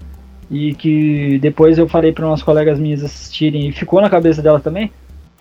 e 0.50 0.74
que 0.74 1.38
depois 1.40 1.78
eu 1.78 1.88
falei 1.88 2.12
para 2.12 2.26
umas 2.26 2.42
colegas 2.42 2.78
minhas 2.78 3.02
assistirem 3.02 3.68
e 3.68 3.72
ficou 3.72 4.00
na 4.00 4.10
cabeça 4.10 4.40
dela 4.40 4.60
também, 4.60 4.90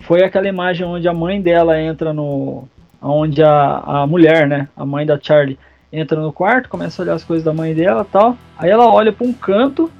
foi 0.00 0.22
aquela 0.22 0.48
imagem 0.48 0.86
onde 0.86 1.08
a 1.08 1.12
mãe 1.12 1.40
dela 1.40 1.80
entra 1.80 2.12
no. 2.12 2.64
onde 3.00 3.42
a, 3.42 3.78
a 3.78 4.06
mulher, 4.06 4.46
né, 4.46 4.68
a 4.76 4.84
mãe 4.84 5.06
da 5.06 5.18
Charlie, 5.20 5.58
entra 5.92 6.20
no 6.20 6.32
quarto, 6.32 6.68
começa 6.68 7.00
a 7.00 7.04
olhar 7.04 7.14
as 7.14 7.24
coisas 7.24 7.44
da 7.44 7.52
mãe 7.52 7.74
dela 7.74 8.04
tal. 8.04 8.36
Aí 8.58 8.70
ela 8.70 8.92
olha 8.92 9.12
para 9.12 9.26
um 9.26 9.32
canto 9.32 9.90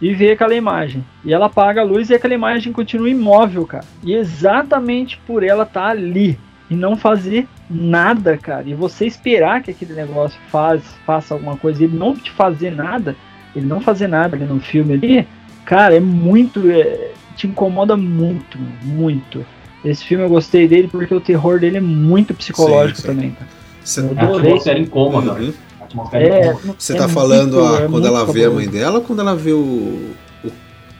e 0.00 0.12
vê 0.12 0.32
aquela 0.32 0.54
imagem. 0.54 1.04
E 1.24 1.32
ela 1.32 1.46
apaga 1.46 1.80
a 1.80 1.84
luz 1.84 2.10
e 2.10 2.14
aquela 2.14 2.34
imagem 2.34 2.72
continua 2.72 3.08
imóvel, 3.08 3.66
cara. 3.66 3.84
E 4.02 4.14
exatamente 4.14 5.18
por 5.26 5.42
ela 5.42 5.62
estar 5.62 5.88
ali 5.88 6.38
e 6.68 6.74
não 6.74 6.96
fazer 6.96 7.46
nada, 7.70 8.36
cara. 8.36 8.64
E 8.66 8.74
você 8.74 9.06
esperar 9.06 9.62
que 9.62 9.70
aquele 9.70 9.94
negócio 9.94 10.38
faz, 10.48 10.82
faça 11.06 11.34
alguma 11.34 11.56
coisa 11.56 11.82
e 11.82 11.86
ele 11.86 11.96
não 11.96 12.14
te 12.14 12.30
fazer 12.30 12.70
nada, 12.70 13.16
ele 13.54 13.66
não 13.66 13.80
fazer 13.80 14.06
nada 14.08 14.36
ali 14.36 14.44
no 14.44 14.60
filme 14.60 14.94
ali, 14.94 15.28
cara, 15.64 15.96
é 15.96 16.00
muito. 16.00 16.70
é, 16.70 17.10
te 17.36 17.46
incomoda 17.48 17.96
muito, 17.96 18.56
muito. 18.82 19.44
Esse 19.84 20.04
filme 20.04 20.24
eu 20.24 20.28
gostei 20.28 20.68
dele 20.68 20.88
porque 20.88 21.12
o 21.14 21.20
terror 21.20 21.58
dele 21.58 21.78
é 21.78 21.80
muito 21.80 22.32
psicológico 22.32 23.00
Sim, 23.00 23.02
sim. 23.02 23.08
também, 23.08 23.30
cara. 23.32 23.48
Você 23.82 24.00
Eu 24.00 24.04
É 24.16 24.20
a 24.20 24.24
adorei. 24.24 24.50
atmosfera 24.50 24.78
incômoda. 24.78 25.32
Uhum. 25.32 25.52
A 25.80 25.84
atmosfera 25.84 26.24
É, 26.24 26.46
incômoda. 26.46 26.74
Você 26.78 26.92
é 26.92 26.96
tá 26.96 27.02
muito- 27.02 27.14
falando 27.14 27.64
a- 27.64 27.80
é 27.82 27.88
quando 27.88 28.06
ela 28.06 28.20
muito 28.20 28.32
vê 28.32 28.44
a 28.44 28.50
mãe 28.50 28.68
dela 28.68 28.98
ou 28.98 29.04
quando 29.04 29.20
ela 29.20 29.34
vê 29.36 29.52
o. 29.52 30.10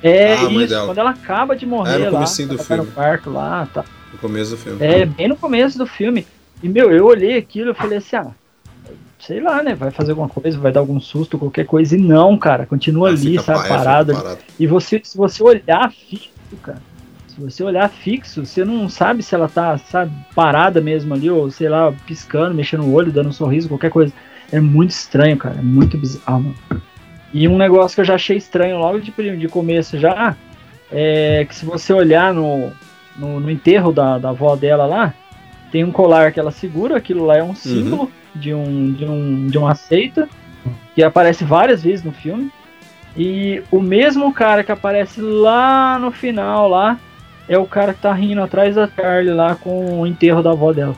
É 0.02 0.34
Ah, 0.34 0.40
a 0.40 0.50
mãe 0.50 0.64
isso, 0.64 0.74
dela. 0.74 0.86
quando 0.86 0.98
ela 0.98 1.10
acaba 1.10 1.56
de 1.56 1.64
morrer 1.64 1.94
É, 1.94 1.98
no 1.98 2.04
lá, 2.04 2.10
do 2.10 2.16
ela 2.16 2.26
tá 2.26 2.52
no 2.52 2.58
filme. 2.58 2.86
quarto 2.92 3.30
lá, 3.30 3.68
tá. 3.72 3.84
no 4.12 4.18
começo 4.18 4.50
do 4.50 4.56
filme? 4.58 4.84
É, 4.84 5.06
bem 5.06 5.28
no 5.28 5.36
começo 5.36 5.78
do 5.78 5.86
filme. 5.86 6.26
E, 6.62 6.68
meu, 6.68 6.90
eu 6.92 7.06
olhei 7.06 7.38
aquilo 7.38 7.70
e 7.70 7.74
falei 7.74 7.98
assim, 7.98 8.16
ah, 8.16 8.26
sei 9.26 9.40
lá, 9.40 9.62
né? 9.62 9.74
Vai 9.74 9.90
fazer 9.90 10.12
alguma 10.12 10.28
coisa, 10.28 10.58
vai 10.58 10.72
dar 10.72 10.80
algum 10.80 11.00
susto, 11.00 11.38
qualquer 11.38 11.66
coisa. 11.66 11.96
E 11.96 11.98
não, 11.98 12.36
cara, 12.36 12.66
continua 12.66 13.08
Ah, 13.08 13.12
ali, 13.12 13.38
sabe, 13.38 13.68
pa- 13.68 13.74
é, 13.76 13.78
fica 14.12 14.22
parado. 14.22 14.38
E 14.58 14.66
você, 14.66 15.00
se 15.02 15.16
você 15.16 15.42
olhar 15.42 15.90
fixo, 15.92 16.30
cara, 16.62 16.82
se 17.28 17.40
você 17.40 17.64
olhar 17.64 17.88
fixo, 17.88 18.44
você 18.44 18.64
não 18.64 18.88
sabe 18.88 19.22
se 19.22 19.34
ela 19.34 19.48
tá, 19.48 19.76
sabe, 19.78 20.12
parada 20.34 20.80
mesmo 20.80 21.14
ali, 21.14 21.28
ou 21.30 21.50
sei 21.50 21.68
lá, 21.68 21.92
piscando, 22.06 22.54
mexendo 22.54 22.84
o 22.84 22.92
olho, 22.92 23.10
dando 23.12 23.30
um 23.30 23.32
sorriso, 23.32 23.68
qualquer 23.68 23.90
coisa. 23.90 24.12
É 24.52 24.60
muito 24.60 24.90
estranho, 24.90 25.36
cara, 25.36 25.56
é 25.58 25.62
muito 25.62 25.96
bizarro, 25.98 26.42
mano. 26.42 26.82
E 27.32 27.48
um 27.48 27.58
negócio 27.58 27.94
que 27.96 28.00
eu 28.00 28.04
já 28.04 28.14
achei 28.14 28.36
estranho 28.36 28.78
logo 28.78 29.00
de, 29.00 29.10
de 29.36 29.48
começo 29.48 29.98
já, 29.98 30.36
é 30.92 31.44
que 31.48 31.54
se 31.54 31.64
você 31.64 31.92
olhar 31.92 32.32
no, 32.32 32.70
no, 33.16 33.40
no 33.40 33.50
enterro 33.50 33.92
da, 33.92 34.18
da 34.18 34.28
avó 34.30 34.54
dela 34.54 34.86
lá, 34.86 35.12
tem 35.72 35.82
um 35.82 35.90
colar 35.90 36.30
que 36.30 36.38
ela 36.38 36.52
segura, 36.52 36.96
aquilo 36.96 37.24
lá 37.24 37.36
é 37.36 37.42
um 37.42 37.54
símbolo 37.54 38.08
de, 38.34 38.52
um, 38.54 38.92
de, 38.92 39.04
um, 39.04 39.46
de 39.46 39.58
uma 39.58 39.74
seita, 39.74 40.28
que 40.94 41.02
aparece 41.02 41.44
várias 41.44 41.82
vezes 41.82 42.04
no 42.04 42.12
filme. 42.12 42.50
E 43.16 43.62
o 43.70 43.80
mesmo 43.80 44.32
cara 44.32 44.64
que 44.64 44.72
aparece 44.72 45.20
lá 45.20 45.98
no 46.00 46.10
final 46.10 46.68
lá 46.68 46.98
é 47.48 47.56
o 47.56 47.66
cara 47.66 47.94
que 47.94 48.00
tá 48.00 48.12
rindo 48.12 48.42
atrás 48.42 48.74
da 48.74 48.88
Charlie 48.88 49.32
lá 49.32 49.54
com 49.54 50.00
o 50.00 50.06
enterro 50.06 50.42
da 50.42 50.50
avó 50.50 50.72
dela. 50.72 50.96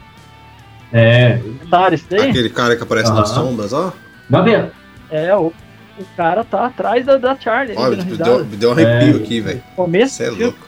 É. 0.93 1.41
Tá, 1.71 1.89
isso 1.93 2.07
daí? 2.09 2.31
Aquele 2.31 2.49
cara 2.49 2.77
que 2.77 2.83
aparece 2.83 3.11
nas 3.13 3.31
Aham. 3.33 3.49
sombras, 3.49 3.73
ó. 3.73 3.93
Vendo? 4.31 4.71
É, 5.11 5.35
o, 5.37 5.53
o 5.99 6.05
cara 6.17 6.43
tá 6.45 6.67
atrás 6.67 7.05
da, 7.05 7.17
da 7.19 7.37
Charlie. 7.37 7.77
Ó, 7.77 7.91
me 7.91 7.97
deu, 8.17 8.45
me 8.45 8.57
deu 8.57 8.71
um 8.71 8.73
arrepio 8.73 9.19
É. 9.21 9.23
aqui, 9.23 9.41
velho. 9.41 9.63
Começo 9.75 10.15
Você 10.15 10.25
é 10.25 10.31
louco. 10.31 10.59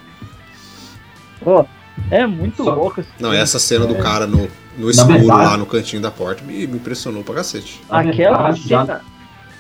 ó, 1.47 1.65
é 2.11 2.26
muito 2.26 2.64
Só- 2.64 2.75
louco. 2.75 3.00
esse 3.00 3.09
Não, 3.21 3.31
filme. 3.31 3.43
essa 3.43 3.59
cena 3.59 3.87
do 3.87 3.97
É. 3.97 3.99
cara 4.00 4.26
no, 4.26 4.49
no 4.76 4.90
escuro 4.90 5.19
verdade- 5.19 5.26
lá 5.45 5.57
no 5.57 5.67
cantinho 5.67 6.00
da 6.02 6.11
porta 6.11 6.43
me, 6.45 6.67
me 6.67 6.76
impressionou 6.76 7.23
pra 7.23 7.37
cacete. 7.37 7.81
Aquela 7.90 8.37
verdade, 8.38 8.69
já- 8.69 8.81
cena, 8.87 9.00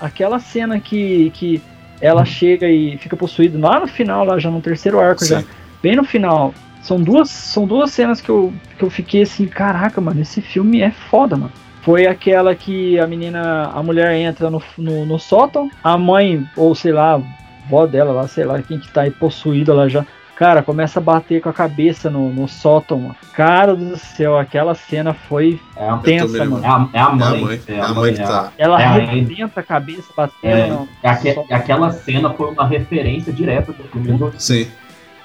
aquela 0.00 0.38
cena 0.38 0.80
que, 0.80 1.30
que 1.34 1.62
ela 2.00 2.24
chega 2.24 2.68
e 2.68 2.96
fica 2.98 3.16
possuída 3.16 3.58
lá 3.58 3.80
no 3.80 3.86
final, 3.88 4.24
lá 4.24 4.38
já 4.38 4.50
no 4.50 4.60
terceiro 4.60 5.00
arco 5.00 5.24
já, 5.24 5.40
Sim. 5.40 5.46
bem 5.82 5.96
no 5.96 6.04
final. 6.04 6.54
São 6.82 7.00
duas, 7.02 7.28
são 7.28 7.66
duas 7.66 7.90
cenas 7.90 8.20
que 8.20 8.28
eu, 8.30 8.52
que 8.78 8.84
eu 8.84 8.88
fiquei 8.90 9.22
assim, 9.22 9.46
caraca, 9.46 10.00
mano, 10.00 10.20
esse 10.22 10.40
filme 10.40 10.80
é 10.80 10.90
foda, 10.90 11.36
mano. 11.36 11.52
Foi 11.82 12.06
aquela 12.06 12.54
que 12.54 12.98
a 12.98 13.06
menina, 13.06 13.70
a 13.74 13.82
mulher 13.82 14.14
entra 14.14 14.48
no, 14.50 14.62
no, 14.76 15.04
no 15.04 15.18
sótão, 15.18 15.70
a 15.82 15.98
mãe, 15.98 16.46
ou 16.56 16.74
sei 16.74 16.92
lá, 16.92 17.16
a 17.16 17.20
vó 17.68 17.86
dela 17.86 18.12
lá, 18.12 18.28
sei 18.28 18.44
lá, 18.44 18.62
quem 18.62 18.78
que 18.78 18.88
tá 18.92 19.02
aí 19.02 19.10
possuída 19.10 19.74
lá 19.74 19.88
já, 19.88 20.04
cara, 20.38 20.62
começa 20.62 21.00
a 21.00 21.02
bater 21.02 21.42
com 21.42 21.48
a 21.48 21.52
cabeça 21.52 22.08
no, 22.08 22.30
no 22.32 22.46
sótão, 22.46 22.98
mano. 23.00 23.16
Cara 23.34 23.74
do 23.74 23.96
céu, 23.96 24.38
aquela 24.38 24.72
cena 24.74 25.12
foi 25.12 25.60
É 25.76 25.88
a, 25.88 25.96
tensa, 25.96 26.44
mano. 26.44 26.64
é 26.64 26.68
a, 26.68 26.88
é 26.92 27.00
a 27.00 27.06
É 27.06 27.12
mãe. 27.12 27.26
a 27.26 27.40
mãe, 27.44 27.60
é 27.66 27.80
a 27.80 27.88
mãe 27.88 28.14
que 28.14 28.20
é 28.20 28.24
a- 28.24 28.28
tá. 28.28 28.52
Ela 28.56 28.80
É, 28.80 28.84
a- 28.84 28.90
arrebenta 28.90 29.58
a 29.60 29.62
cabeça 29.64 30.12
batendo. 30.16 30.56
É, 30.56 30.66
no- 30.68 30.88
é 31.02 31.08
aque- 31.08 31.44
aquela 31.50 31.90
cena 31.90 32.30
foi 32.30 32.50
uma 32.52 32.64
referência 32.66 33.32
direta 33.32 33.72
do 33.72 33.82
filme 33.84 34.12
do 34.16 34.32
Sim. 34.38 34.68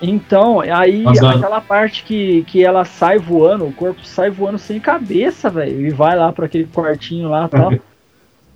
Então, 0.02 0.60
aí 0.60 1.06
Andando. 1.08 1.38
aquela 1.38 1.62
parte 1.62 2.04
que, 2.04 2.44
que 2.48 2.66
ela 2.66 2.84
sai 2.84 3.18
voando, 3.20 3.66
o 3.68 3.72
corpo 3.72 4.04
sai 4.04 4.30
voando 4.32 4.58
sem 4.58 4.80
cabeça, 4.80 5.50
velho, 5.50 5.80
e 5.86 5.92
vai 5.92 6.18
lá 6.18 6.32
para 6.34 6.46
aquele 6.48 6.66
quartinho 6.66 7.30
lá 7.30 7.46
e 7.46 7.50
tal. 7.50 7.72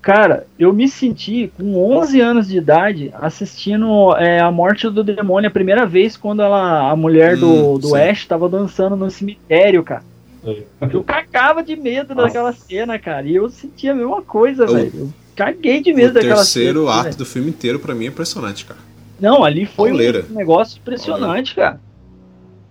Cara, 0.08 0.48
eu 0.58 0.72
me 0.72 0.88
senti 0.88 1.52
com 1.58 1.76
11 1.98 2.22
anos 2.22 2.48
de 2.48 2.58
idade 2.58 3.12
assistindo 3.20 4.16
é, 4.16 4.40
a 4.40 4.50
morte 4.50 4.90
do 4.90 5.04
demônio 5.04 5.50
a 5.50 5.52
primeira 5.52 5.86
vez 5.86 6.16
quando 6.16 6.42
ela, 6.42 6.90
a 6.90 6.96
mulher 6.96 7.36
do, 7.36 7.74
Hum, 7.74 7.78
do 7.78 7.90
sim. 7.90 7.98
Ash 7.98 8.26
tava 8.26 8.48
dançando 8.48 8.96
no 8.96 9.12
cemitério, 9.12 9.84
cara. 9.84 10.04
É. 10.46 10.64
Eu 10.94 11.04
cagava 11.04 11.62
de 11.62 11.76
medo 11.76 12.16
Nossa. 12.16 12.28
daquela 12.28 12.54
cena, 12.54 12.98
cara. 12.98 13.28
E 13.28 13.36
eu 13.36 13.50
sentia 13.50 13.92
a 13.92 13.96
mesma 13.96 14.22
coisa, 14.22 14.64
O- 14.64 14.74
velho. 14.74 14.92
Eu 14.96 15.10
caguei 15.36 15.82
de 15.82 15.92
medo 15.94 16.12
O 16.12 16.14
daquela 16.14 16.36
terceiro 16.36 16.86
cena. 16.86 16.94
ato 16.94 17.04
velho. 17.04 17.18
do 17.18 17.26
filme 17.26 17.50
inteiro 17.50 17.78
pra 17.78 17.94
mim 17.94 18.06
é 18.06 18.08
impressionante, 18.08 18.64
cara. 18.64 18.80
Não, 19.20 19.44
ali 19.44 19.66
foi 19.66 19.90
Pauleira. 19.90 20.24
um 20.32 20.36
negócio 20.36 20.80
impressionante, 20.80 21.54
cara. 21.54 21.82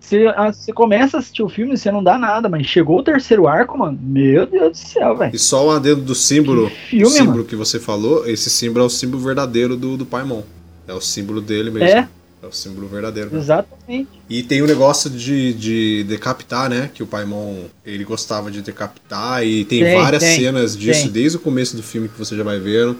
Você, 0.00 0.26
ah, 0.36 0.52
você 0.52 0.72
começa 0.72 1.16
a 1.16 1.20
assistir 1.20 1.42
o 1.42 1.48
filme 1.48 1.74
e 1.74 1.76
você 1.76 1.90
não 1.90 2.02
dá 2.02 2.16
nada, 2.16 2.48
mas 2.48 2.64
chegou 2.66 3.00
o 3.00 3.02
terceiro 3.02 3.48
arco, 3.48 3.76
mano. 3.76 3.98
Meu 4.00 4.46
Deus 4.46 4.70
do 4.72 4.76
céu, 4.76 5.16
velho. 5.16 5.34
E 5.34 5.38
só 5.38 5.66
o 5.66 5.70
adendo 5.70 6.02
do 6.02 6.14
símbolo, 6.14 6.68
Que 6.70 6.76
filme, 6.76 7.06
símbolo 7.10 7.30
mano. 7.38 7.44
que 7.44 7.56
você 7.56 7.80
falou, 7.80 8.26
esse 8.28 8.48
símbolo 8.48 8.84
é 8.84 8.86
o 8.86 8.90
símbolo 8.90 9.22
verdadeiro 9.22 9.76
do, 9.76 9.96
do 9.96 10.06
Paimon. 10.06 10.42
É 10.86 10.92
o 10.94 11.00
símbolo 11.00 11.40
dele 11.40 11.72
mesmo. 11.72 11.88
É, 11.88 12.08
É 12.40 12.46
o 12.46 12.52
símbolo 12.52 12.86
verdadeiro. 12.86 13.30
mesmo. 13.30 13.42
exatamente. 13.42 14.08
E 14.30 14.44
tem 14.44 14.62
o 14.62 14.66
negócio 14.68 15.10
de, 15.10 15.52
de 15.54 16.04
decapitar, 16.04 16.70
né? 16.70 16.88
Que 16.94 17.02
o 17.02 17.06
Paimon, 17.06 17.64
ele 17.84 18.04
gostava 18.04 18.48
de 18.48 18.62
decapitar. 18.62 19.44
E 19.44 19.64
tem, 19.64 19.82
Tem, 19.82 19.96
várias 19.96 20.22
tem, 20.22 20.38
cenas 20.40 20.76
disso 20.76 21.02
tem. 21.04 21.10
desde 21.10 21.36
o 21.38 21.40
começo 21.40 21.76
do 21.76 21.82
filme 21.82 22.08
que 22.08 22.16
você 22.16 22.36
já 22.36 22.44
vai 22.44 22.60
vendo. 22.60 22.96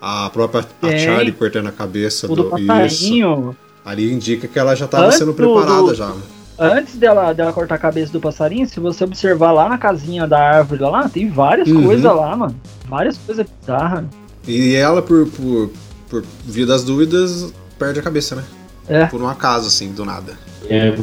A 0.00 0.30
própria 0.30 0.64
a. 0.82 0.98
Charlie 0.98 1.32
cortando 1.32 1.66
a 1.66 1.72
cabeça 1.72 2.30
O 2.30 2.36
do 2.36 2.50
do. 2.50 2.58
Isso. 2.86 3.56
Ali 3.84 4.12
indica 4.12 4.48
que 4.48 4.58
ela 4.58 4.74
já 4.74 4.86
tava 4.88 5.06
Antes 5.06 5.18
sendo 5.18 5.32
do- 5.32 5.34
preparada 5.34 5.82
do- 5.82 5.94
já. 5.94 6.10
Antes 6.58 6.94
dela, 6.96 7.32
dela 7.32 7.52
cortar 7.52 7.74
a 7.74 7.78
cabeça 7.78 8.12
do 8.12 8.20
passarinho, 8.20 8.66
se 8.68 8.78
você 8.78 9.02
observar 9.04 9.50
lá 9.52 9.68
na 9.68 9.76
casinha 9.76 10.26
da 10.26 10.38
árvore 10.38 10.82
lá, 10.82 11.08
tem 11.08 11.28
várias 11.28 11.68
Uhum. 11.68 11.84
coisas 11.84 12.04
lá, 12.04 12.36
mano. 12.36 12.54
Várias 12.88 13.18
coisas 13.18 13.44
bizarras. 13.60 14.04
E 14.46 14.74
ela, 14.74 15.02
por, 15.02 15.26
por, 15.28 15.70
por 16.08 16.24
via 16.44 16.64
das 16.66 16.84
dúvidas, 16.84 17.52
perde 17.78 17.98
a 17.98 18.02
cabeça, 18.02 18.36
né? 18.36 18.44
É. 18.88 19.06
Por 19.06 19.20
um 19.20 19.28
acaso, 19.28 19.66
assim, 19.66 19.92
do 19.92 20.04
nada. 20.04 20.34
É, 20.68 20.94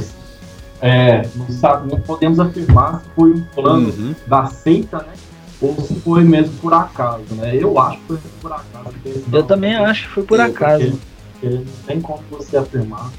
é, 0.81 1.27
não, 1.35 1.49
sabe, 1.49 1.91
não 1.91 1.99
podemos 1.99 2.39
afirmar 2.39 3.01
se 3.03 3.09
foi 3.15 3.31
um 3.31 3.43
plano 3.53 3.89
Uhum. 3.89 4.15
da 4.27 4.45
seita, 4.45 4.97
né? 4.99 5.13
Ou 5.61 5.75
se 5.81 5.95
foi 5.99 6.23
mesmo 6.23 6.53
por 6.61 6.73
acaso, 6.73 7.23
né? 7.31 7.55
Eu 7.55 7.77
acho 7.77 7.97
que 7.99 8.07
foi 8.07 8.17
por 8.41 8.51
acaso. 8.53 8.95
Eu 9.31 9.43
também 9.43 9.75
acho 9.75 10.07
que 10.07 10.13
foi 10.13 10.23
por 10.23 10.39
Eu, 10.39 10.45
acaso. 10.45 10.83
Porque, 10.85 10.97
porque 11.41 11.55
não 11.55 11.65
tem 11.87 11.99
como 12.01 12.19
você 12.29 12.55
afirmar. 12.57 13.11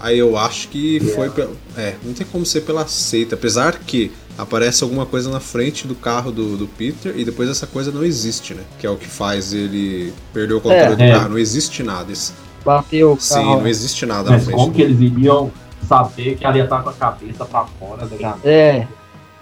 Aí 0.00 0.18
eu 0.18 0.36
acho 0.36 0.68
que 0.68 0.96
Yeah. 0.96 1.14
foi 1.14 1.30
pela. 1.30 1.52
É, 1.76 1.94
não 2.02 2.12
tem 2.12 2.26
como 2.26 2.44
ser 2.44 2.62
pela 2.62 2.86
seita. 2.88 3.36
Apesar 3.36 3.78
que 3.78 4.10
aparece 4.36 4.82
alguma 4.82 5.06
coisa 5.06 5.30
na 5.30 5.38
frente 5.38 5.86
do 5.86 5.94
carro 5.94 6.32
do, 6.32 6.56
do 6.56 6.66
Peter 6.66 7.14
e 7.16 7.24
depois 7.24 7.48
essa 7.48 7.66
coisa 7.68 7.92
não 7.92 8.02
existe, 8.02 8.52
né? 8.54 8.62
Que 8.80 8.86
é 8.86 8.90
o 8.90 8.96
que 8.96 9.06
faz 9.06 9.52
ele 9.52 10.12
perder 10.32 10.54
o 10.54 10.60
controle 10.60 10.94
É, 10.94 10.96
do 10.96 11.02
é. 11.02 11.12
carro. 11.12 11.28
Não 11.30 11.38
existe 11.38 11.82
nada. 11.84 12.10
Esse- 12.10 12.32
Bateu 12.64 13.12
o 13.12 13.20
Sim, 13.20 13.34
carro. 13.34 13.60
não 13.60 13.66
existe 13.66 14.06
nada 14.06 14.24
na 14.30 14.36
Mas 14.36 14.44
frente. 14.44 14.56
como 14.56 14.72
que 14.72 14.82
eles 14.82 15.00
iriam 15.00 15.50
saber 15.88 16.36
que 16.36 16.44
ela 16.44 16.56
ia 16.56 16.64
estar 16.64 16.80
com 16.82 16.90
a 16.90 16.92
cabeça 16.92 17.44
pra 17.44 17.64
fora 17.64 18.06
da 18.06 18.16
janela? 18.16 18.40
É. 18.44 18.86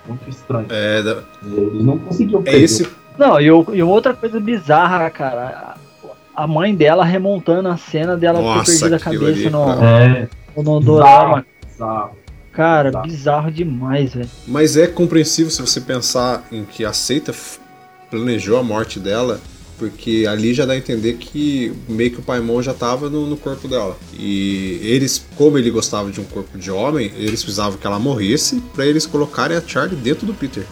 Muito 0.09 0.29
estranho. 0.29 0.67
É, 0.71 1.02
da- 1.02 1.23
Eles 1.45 1.85
não 1.85 1.99
conseguiam 1.99 2.40
é 2.40 2.45
prever. 2.45 2.64
esse. 2.64 2.88
Não, 3.19 3.38
e, 3.40 3.45
e 3.47 3.83
outra 3.83 4.14
coisa 4.14 4.40
bizarra, 4.40 5.09
cara. 5.11 5.75
A 6.42 6.47
mãe 6.47 6.75
dela 6.75 7.04
remontando 7.04 7.68
a 7.68 7.76
cena 7.76 8.16
dela 8.16 8.40
Nossa, 8.40 8.64
ter 8.73 8.78
perdido 8.78 8.94
a 8.94 8.99
cabeça 8.99 9.25
ali, 9.26 9.50
no. 9.50 9.85
É, 9.85 10.28
no 10.56 10.80
dorama. 10.80 11.44
bizarro. 11.66 12.11
Cara, 12.52 12.88
Bizarro. 12.90 13.06
bizarro 13.06 13.50
demais, 13.50 14.14
velho. 14.14 14.28
Mas 14.47 14.75
é 14.76 14.87
compreensível 14.87 15.50
se 15.50 15.61
você 15.61 15.80
pensar 15.82 16.44
em 16.50 16.64
que 16.64 16.82
a 16.85 16.92
seita 16.94 17.35
planejou 18.11 18.59
a 18.59 18.62
morte 18.62 18.99
dela, 18.99 19.38
porque 19.78 20.26
ali 20.28 20.54
já 20.54 20.64
dá 20.64 20.73
a 20.73 20.76
entender 20.78 21.14
que 21.14 21.73
meio 21.88 22.11
que 22.11 22.20
o 22.20 22.23
Paimon 22.23 22.62
já 22.62 22.73
tava 22.73 23.11
no, 23.11 23.26
no 23.26 23.37
corpo 23.37 23.68
dela. 23.68 23.97
E 24.18 24.80
eles, 24.82 25.23
como 25.37 25.59
ele 25.59 25.70
gostava 25.70 26.11
de 26.11 26.20
um 26.20 26.25
corpo 26.25 26.56
de 26.59 26.70
homem, 26.70 27.12
eles 27.16 27.42
precisavam 27.42 27.78
que 27.78 27.87
ela 27.87 27.99
morresse 27.99 28.62
pra 28.75 28.87
eles 28.87 29.04
colocarem 29.06 29.56
a 29.59 29.61
Charlie 29.64 29.97
dentro 29.97 30.26
do 30.26 30.32
Peter. 30.32 30.64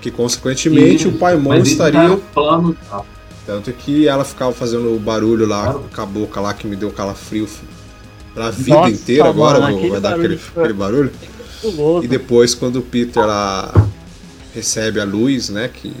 Que 0.00 0.10
consequentemente 0.10 1.08
o 1.08 1.18
Paimon 1.18 1.54
estaria. 1.56 2.12
o 2.12 2.18
plano. 2.18 2.76
tá? 2.88 3.02
Tanto 3.46 3.72
que 3.72 4.08
ela 4.08 4.24
ficava 4.24 4.52
fazendo 4.52 4.94
o 4.94 4.98
barulho 4.98 5.46
lá 5.46 5.64
Claro. 5.64 5.84
com 5.94 6.00
a 6.02 6.06
boca 6.06 6.40
lá 6.40 6.52
que 6.52 6.66
me 6.66 6.74
deu 6.74 6.90
calafrio 6.90 7.48
pra 8.34 8.50
vida 8.50 8.74
Nossa, 8.76 8.90
inteira 8.90 9.28
agora, 9.28 9.60
mano, 9.60 9.88
vai 9.88 10.00
dar 10.00 10.14
aquele, 10.14 10.40
aquele 10.56 10.72
barulho. 10.72 11.12
E 12.02 12.08
depois, 12.08 12.54
quando 12.54 12.80
o 12.80 12.82
Peter 12.82 13.24
lá 13.24 13.72
recebe 14.54 15.00
a 15.00 15.04
luz, 15.04 15.48
né? 15.48 15.68
Que, 15.72 15.92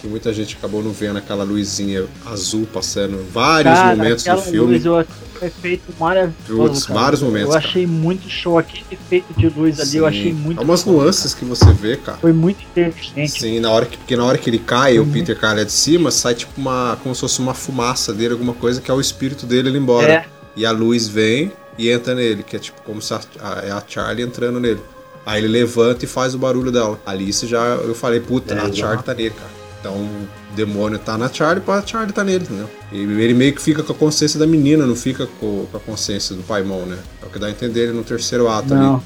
que 0.00 0.06
muita 0.06 0.32
gente 0.32 0.56
acabou 0.56 0.82
não 0.82 0.92
vendo 0.92 1.16
aquela 1.18 1.44
luzinha 1.44 2.06
azul 2.26 2.66
passando 2.72 3.24
vários 3.32 3.74
Cara, 3.74 3.96
momentos 3.96 4.24
do 4.24 4.36
filme. 4.38 4.72
luz, 4.74 4.84
eu 4.84 5.06
um 5.42 5.46
efeito 5.46 5.92
maravilhoso. 5.98 6.86
Cara. 6.86 7.00
vários 7.00 7.22
momentos, 7.22 7.48
Eu 7.48 7.60
cara. 7.60 7.66
achei 7.66 7.86
muito 7.86 8.28
show. 8.28 8.58
Aquele 8.58 8.84
efeito 8.90 9.32
de 9.36 9.48
luz 9.48 9.78
ali, 9.80 9.96
eu 9.96 10.04
Sim. 10.04 10.08
achei 10.08 10.32
muito 10.32 10.58
Há 10.60 10.62
umas 10.64 10.82
foda, 10.82 10.96
nuances 10.96 11.34
que 11.34 11.44
você 11.44 11.72
vê, 11.72 11.96
cara. 11.96 12.02
cara. 12.06 12.18
Foi 12.18 12.32
muito 12.32 12.62
inteligente. 12.62 13.40
Sim, 13.40 13.60
na 13.60 13.70
hora 13.70 13.86
que, 13.86 13.96
porque 13.96 14.16
na 14.16 14.24
hora 14.24 14.38
que 14.38 14.48
ele 14.50 14.58
cai, 14.58 14.98
Uhum. 14.98 15.08
o 15.08 15.12
Peter 15.12 15.38
cai 15.38 15.56
lá 15.56 15.64
de 15.64 15.72
cima, 15.72 16.10
sai 16.10 16.34
tipo 16.34 16.52
uma. 16.60 16.98
como 17.02 17.14
se 17.14 17.20
fosse 17.20 17.38
uma 17.40 17.54
fumaça 17.54 18.12
dele, 18.12 18.32
alguma 18.32 18.54
coisa 18.54 18.80
que 18.80 18.90
é 18.90 18.94
o 18.94 19.00
espírito 19.00 19.46
dele 19.46 19.68
indo 19.68 19.78
embora. 19.78 20.12
É. 20.12 20.24
E 20.56 20.66
a 20.66 20.70
luz 20.70 21.06
vem 21.08 21.52
e 21.76 21.88
entra 21.90 22.14
nele, 22.14 22.42
que 22.42 22.56
é 22.56 22.58
tipo 22.58 22.82
como 22.82 23.00
se 23.00 23.14
a, 23.14 23.20
a- 23.40 23.62
é 23.64 23.70
a 23.70 23.82
Charlie 23.86 24.24
entrando 24.24 24.58
nele. 24.58 24.80
Aí 25.24 25.40
ele 25.40 25.48
levanta 25.48 26.04
e 26.04 26.08
faz 26.08 26.34
o 26.34 26.38
barulho 26.38 26.72
dela. 26.72 26.98
Ali 27.04 27.28
isso 27.28 27.46
já 27.46 27.58
eu 27.58 27.94
falei, 27.94 28.18
puta, 28.18 28.54
É, 28.54 28.58
a. 28.60 28.72
Charlie 28.72 29.02
tá 29.04 29.12
nele, 29.14 29.30
cara. 29.30 29.57
Então 29.80 29.94
o 29.94 30.28
demônio 30.56 30.98
tá 30.98 31.16
na 31.16 31.28
Charlie, 31.32 31.60
pra 31.64 31.80
Charlie 31.86 32.12
tá 32.12 32.24
nele, 32.24 32.44
entendeu? 32.44 32.68
E 32.90 32.98
ele 33.00 33.34
meio 33.34 33.52
que 33.54 33.62
fica 33.62 33.82
com 33.82 33.92
a 33.92 33.96
consciência 33.96 34.38
da 34.38 34.46
menina, 34.46 34.84
não 34.86 34.96
fica 34.96 35.28
com, 35.38 35.66
a 35.72 35.78
consciência 35.78 36.34
do 36.34 36.42
Paimon, 36.42 36.84
né? 36.86 36.98
É 37.22 37.26
o 37.26 37.30
que 37.30 37.38
dá 37.38 37.46
a 37.46 37.50
entender 37.50 37.84
ele 37.84 37.92
no 37.92 38.02
terceiro 38.02 38.48
ato 38.48 38.74
ali. 38.74 38.82
Não. 38.82 39.02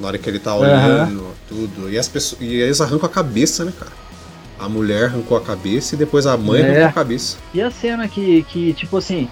Na 0.00 0.08
hora 0.08 0.16
que 0.18 0.28
ele 0.30 0.38
tá 0.38 0.54
olhando, 0.54 1.26
tudo. 1.48 1.90
E, 1.90 1.98
as 1.98 2.08
pessoas, 2.08 2.40
e 2.40 2.54
eles 2.54 2.80
arrancam 2.80 3.06
a 3.06 3.12
cabeça, 3.12 3.64
né, 3.64 3.72
cara? 3.78 3.90
A 4.58 4.68
mulher 4.68 5.06
arrancou 5.06 5.36
a 5.36 5.40
cabeça 5.40 5.94
e 5.94 5.98
depois 5.98 6.26
a 6.26 6.36
mãe 6.36 6.62
É. 6.62 6.64
arrancou 6.70 6.88
a 6.88 6.92
cabeça. 6.92 7.36
E 7.52 7.60
a 7.60 7.70
cena 7.70 8.08
que, 8.08 8.42
que, 8.44 8.72
tipo 8.74 8.96
assim, 8.96 9.28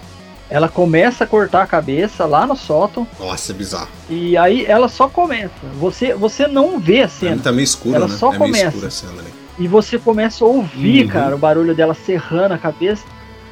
ela 0.49 0.69
começa 0.69 1.23
a 1.23 1.27
cortar 1.27 1.63
a 1.63 1.67
cabeça 1.67 2.25
lá 2.25 2.45
no 2.45 2.55
sótão. 2.55 3.07
Nossa, 3.19 3.51
é 3.51 3.55
bizarro. 3.55 3.89
E 4.09 4.37
aí 4.37 4.65
ela 4.65 4.87
só 4.87 5.07
começa. 5.09 5.53
Você, 5.79 6.13
você 6.13 6.47
não 6.47 6.79
vê 6.79 7.01
a 7.01 7.09
cena. 7.09 7.41
tá 7.41 7.51
meio 7.51 7.63
escuro, 7.63 7.95
Ela 7.95 8.07
né? 8.07 8.15
só 8.17 8.27
é 8.27 8.37
meio 8.37 8.39
começa. 8.51 8.67
escura 8.67 8.87
a 8.87 8.91
cena 8.91 9.13
ali. 9.13 9.33
E 9.59 9.67
você 9.67 9.97
começa 9.97 10.43
a 10.43 10.47
ouvir, 10.47 11.03
Uhum. 11.05 11.09
cara, 11.11 11.35
o 11.35 11.39
barulho 11.39 11.73
dela 11.73 11.93
serrando 11.93 12.53
a 12.53 12.57
cabeça. 12.57 13.05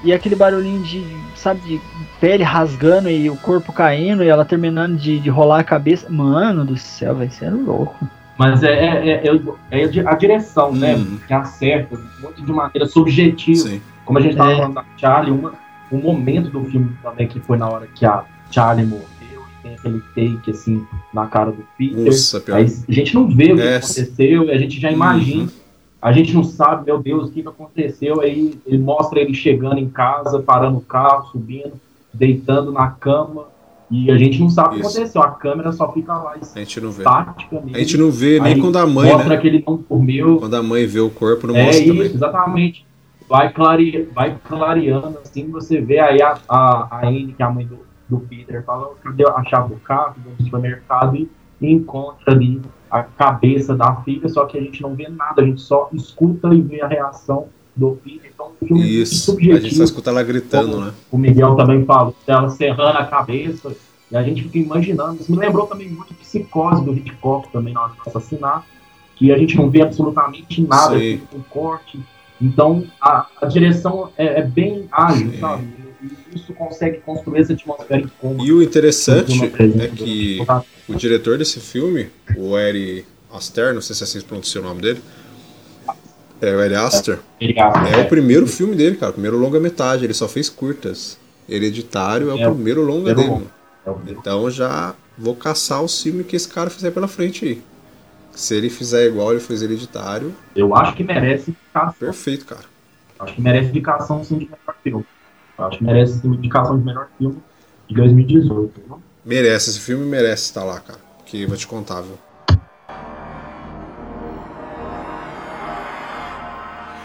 E 0.04 0.14
aquele 0.14 0.36
barulhinho 0.36 0.84
de, 0.84 1.04
sabe, 1.36 1.62
de 1.62 1.82
pele 2.22 2.44
rasgando 2.44 3.10
e 3.10 3.28
o 3.30 3.36
corpo 3.38 3.74
caindo 3.74 4.24
e 4.24 4.28
ela 4.28 4.46
terminando 4.46 4.98
de, 4.98 5.20
de 5.20 5.30
rolar 5.30 5.60
a 5.60 5.64
cabeça. 5.64 6.08
Mano 6.10 6.64
do 6.64 6.78
céu, 6.78 7.16
vai 7.16 7.30
ser 7.30 7.50
louco. 7.50 8.08
Mas 8.38 8.62
é, 8.62 8.72
é, 8.72 9.28
é, 9.28 9.28
é- 9.72 9.82
é 9.82 10.08
a 10.08 10.14
direção, 10.14 10.72
né? 10.74 10.94
Uhum. 10.96 11.18
Que 11.26 11.34
acerta 11.34 11.98
muito 12.22 12.42
de 12.44 12.52
maneira 12.52 12.86
subjetiva. 12.86 13.68
Sim. 13.70 13.82
Como 14.04 14.20
a 14.20 14.22
gente 14.22 14.36
tava 14.36 14.52
É. 14.52 14.56
falando 14.58 14.74
da 14.76 14.86
Charlie, 14.98 15.32
uma, 15.32 15.54
um 15.92 15.98
momento 15.98 16.50
do 16.52 16.64
filme 16.66 16.92
também 17.02 17.28
que 17.28 17.40
foi 17.40 17.58
na 17.58 17.68
hora 17.68 17.88
que 17.96 18.06
a 18.06 18.24
Charlie 18.52 18.86
morreu, 18.86 19.06
e 19.64 19.64
tem 19.64 19.74
aquele 19.74 20.02
take 20.14 20.52
assim 20.52 20.86
na 21.12 21.26
cara 21.26 21.52
do 21.52 21.66
Peter. 21.78 21.98
Nossa, 22.06 22.40
pior. 22.42 22.58
Aí 22.58 22.66
a 22.88 22.92
gente 22.92 23.16
não 23.16 23.28
vê 23.28 23.54
o 23.54 23.56
que 23.56 23.62
É. 23.64 23.78
aconteceu, 23.78 24.44
e 24.44 24.52
a 24.52 24.58
gente 24.60 24.80
já 24.80 24.92
imagina. 24.92 25.44
Uhum. 25.44 25.50
A 26.06 26.12
gente 26.12 26.36
não 26.36 26.44
sabe, 26.44 26.86
meu 26.86 27.02
Deus, 27.02 27.30
o 27.30 27.32
que, 27.32 27.42
aconteceu. 27.42 28.22
Aí 28.22 28.54
ele 28.64 28.78
mostra 28.78 29.20
ele 29.20 29.34
chegando 29.34 29.80
em 29.80 29.90
casa, 29.90 30.38
parando 30.38 30.78
o 30.78 30.82
carro, 30.82 31.32
subindo, 31.32 31.82
deitando 32.14 32.72
na 32.72 32.92
cama. 32.92 33.46
E 33.90 34.12
a 34.12 34.16
gente 34.16 34.40
não 34.40 34.48
sabe 34.48 34.68
o 34.68 34.72
que 34.74 34.80
Isso. 34.82 34.98
aconteceu. 34.98 35.24
A 35.24 35.32
câmera 35.32 35.72
só 35.72 35.92
fica 35.92 36.14
lá 36.14 36.36
A 36.36 36.60
gente 36.60 36.80
não 36.80 36.92
vê. 36.92 37.02
estática 37.02 37.64
A 37.74 37.80
gente 37.80 37.98
não 37.98 38.12
vê 38.12 38.40
nem 38.40 38.60
quando 38.60 38.76
a 38.76 38.86
mãe, 38.86 39.12
mostra 39.12 39.30
né? 39.30 39.38
que 39.38 39.48
ele 39.48 39.64
não 39.66 39.78
dormiu. 39.78 40.38
Quando 40.38 40.54
a 40.54 40.62
mãe 40.62 40.86
vê 40.86 41.00
o 41.00 41.10
corpo, 41.10 41.48
não 41.48 41.56
É 41.56 41.66
mostra 41.66 41.84
isso, 41.84 41.94
também. 41.96 42.12
exatamente. 42.14 42.86
Vai, 43.28 43.52
clare... 43.52 44.08
vai 44.14 44.38
clareando, 44.48 45.18
assim, 45.24 45.50
você 45.50 45.82
vê 45.82 45.98
aí 45.98 46.22
a, 46.22 46.38
a, 46.48 46.88
a 46.98 47.08
Anne, 47.08 47.34
que 47.34 47.42
é 47.42 47.46
a 47.48 47.50
mãe 47.50 47.66
do, 47.66 47.80
do 48.08 48.20
Peter, 48.20 48.64
fala, 48.64 48.92
cadê 49.04 49.28
a 49.28 49.44
chave 49.46 49.74
do 49.74 49.80
carro, 49.80 50.14
do 50.38 50.44
supermercado, 50.44 51.16
e, 51.16 51.28
e 51.60 51.72
encontra 51.72 52.32
ali 52.32 52.62
a 52.96 53.04
cabeça 53.04 53.76
da 53.76 53.96
filha, 53.98 54.30
só 54.30 54.46
que 54.46 54.58
a 54.58 54.62
gente 54.62 54.82
não 54.82 54.96
vê 54.96 55.10
nada, 55.10 55.42
a 55.42 55.46
gente 55.46 55.62
só 55.62 55.90
escuta 55.92 56.54
e 56.54 56.62
vê 56.62 56.82
a 56.82 56.88
reação 56.88 57.48
do 57.76 57.92
Peter. 58.04 58.32
Então 58.34 58.52
o 58.62 58.66
filme 58.66 58.84
é 58.84 58.86
Isso. 58.86 59.14
A 59.14 59.34
subjetivo. 59.34 59.62
gente 59.62 59.76
só 59.76 59.84
escuta 59.84 60.10
ela 60.10 60.24
gritando, 60.24 60.80
né? 60.80 60.94
O 61.12 61.18
Miguel 61.18 61.56
também 61.56 61.84
fala 61.86 62.14
dela 62.26 62.50
serrando 62.50 62.98
a 62.98 63.06
cabeça. 63.06 63.76
E 64.10 64.16
a 64.16 64.24
gente 64.24 64.44
fica 64.44 64.60
imaginando. 64.60 65.20
Isso 65.20 65.32
me 65.32 65.38
lembrou 65.38 65.68
também 65.68 65.90
muito 65.90 66.14
psicose 66.14 66.86
do 66.86 66.94
Hitchcock 66.94 67.52
também 67.52 67.74
na 67.74 67.84
hora 67.84 67.94
de 67.94 68.10
assassinar. 68.10 68.66
Que 69.16 69.32
a 69.32 69.38
gente 69.38 69.58
não 69.58 69.70
vê 69.70 69.82
absolutamente 69.82 70.62
nada, 70.62 70.96
um 71.34 71.42
corte. 71.50 72.00
Então 72.42 72.86
a, 73.02 73.26
a 73.42 73.46
direção 73.46 74.10
é, 74.18 74.40
é 74.40 74.44
bem 74.44 74.88
ágil, 74.92 75.32
Sim. 75.32 75.40
sabe? 75.40 75.68
E 76.36 76.40
isso 76.40 76.54
consegue 76.54 76.98
construir 77.00 77.42
essa 77.42 77.54
atmosfera 77.54 78.02
incômoda. 78.02 78.44
E 78.44 78.52
o 78.52 78.62
interessante 78.62 79.42
é 79.46 79.88
que 79.88 80.40
o 80.88 80.94
diretor 80.96 81.38
desse 81.38 81.60
filme, 81.60 82.10
o 82.38 82.58
Eri 82.58 83.06
Aster, 83.34 83.74
não 83.74 83.82
sei 83.82 83.96
se 83.96 84.04
é 84.04 84.06
assim 84.06 84.18
que 84.18 84.24
se 84.24 84.26
pronuncia 84.26 84.60
o 84.62 84.64
nome 84.64 84.82
dele, 84.82 85.02
é 86.42 86.54
o 86.54 86.62
Eri 86.62 86.76
Aster, 86.76 87.20
é 87.40 87.98
o 88.02 88.08
primeiro 88.10 88.46
filme 88.48 88.76
dele, 88.76 88.98
cara, 88.98 89.12
o 89.12 89.14
primeiro 89.14 89.38
longa-metragem, 89.38 90.04
ele 90.04 90.14
só 90.14 90.28
fez 90.28 90.50
curtas. 90.50 91.18
Hereditário 91.48 92.30
é 92.30 92.34
o 92.34 92.40
É 92.40 92.50
primeiro 92.50 92.82
longa 92.82 93.14
dele. 93.16 93.48
é 93.86 93.92
Então 94.12 94.50
já 94.50 94.94
vou 95.18 95.36
caçar 95.36 95.82
o 95.82 95.88
filme 95.88 96.24
que 96.24 96.36
esse 96.36 96.50
cara 96.50 96.70
fizer 96.70 96.92
pela 96.92 97.08
frente 97.08 97.46
aí. 97.46 97.62
Se 98.32 98.54
ele 98.56 98.70
fizer 98.70 99.06
igual 99.08 99.32
ele 99.32 99.40
fez 99.40 99.62
Hereditário, 99.62 100.36
Eu 100.56 100.76
acho 100.76 100.94
que 100.96 101.04
merece 101.04 101.52
indicação. 101.52 101.94
perfeito, 101.98 102.46
cara. 102.46 102.66
Acho 103.20 103.34
que 103.36 103.42
merece 103.42 103.70
indicação 103.70 104.24
sim 104.24 104.38
de 104.40 104.46
melhor 104.46 104.76
filme. 104.84 105.06
Acho 105.58 105.78
que 105.78 105.84
merece 105.84 106.20
sim, 106.20 106.28
indicação 106.28 106.78
de 106.78 106.86
melhor 106.86 107.08
filme 107.18 107.38
de 107.88 107.96
2018. 107.96 108.74
viu? 108.86 109.02
Merece, 109.24 109.70
esse 109.72 109.80
filme 109.80 110.06
merece 110.06 110.44
estar 110.46 110.64
lá, 110.64 110.80
cara. 110.80 111.00
Porque 111.18 111.46
vou 111.46 111.58
te 111.58 111.66
contar, 111.68 112.02
viu? 112.02 112.18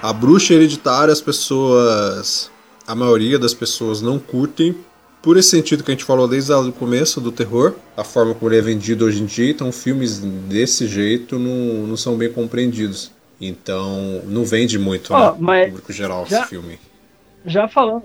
A 0.03 0.13
bruxa 0.13 0.55
hereditária, 0.55 1.13
as 1.13 1.21
pessoas. 1.21 2.51
A 2.87 2.95
maioria 2.95 3.39
das 3.39 3.55
pessoas 3.55 4.01
não 4.01 4.19
curtem. 4.19 4.75
Por 5.23 5.37
esse 5.37 5.51
sentido 5.51 5.85
que 5.85 5.91
a 5.91 5.95
gente 5.95 6.05
falou 6.05 6.27
desde 6.27 6.51
o 6.51 6.73
começo 6.73 7.21
do 7.21 7.31
terror, 7.31 7.75
a 7.95 8.03
forma 8.03 8.35
como 8.35 8.51
ele 8.51 8.59
é 8.59 8.63
vendido 8.63 9.05
hoje 9.05 9.23
em 9.23 9.27
dia, 9.27 9.51
então 9.51 9.71
filmes 9.71 10.19
desse 10.19 10.87
jeito 10.89 11.39
não, 11.39 11.87
não 11.87 11.97
são 11.97 12.17
bem 12.17 12.33
compreendidos. 12.33 13.13
Então, 13.39 14.23
não 14.27 14.45
vende 14.45 14.79
muito, 14.79 15.13
Ó, 15.13 15.33
né? 15.33 15.37
mas 15.39 15.67
público 15.69 15.93
geral 15.93 16.25
já- 16.27 16.41
esse 16.41 16.49
filme. 16.49 16.79
já 17.45 17.69
falando, 17.69 18.03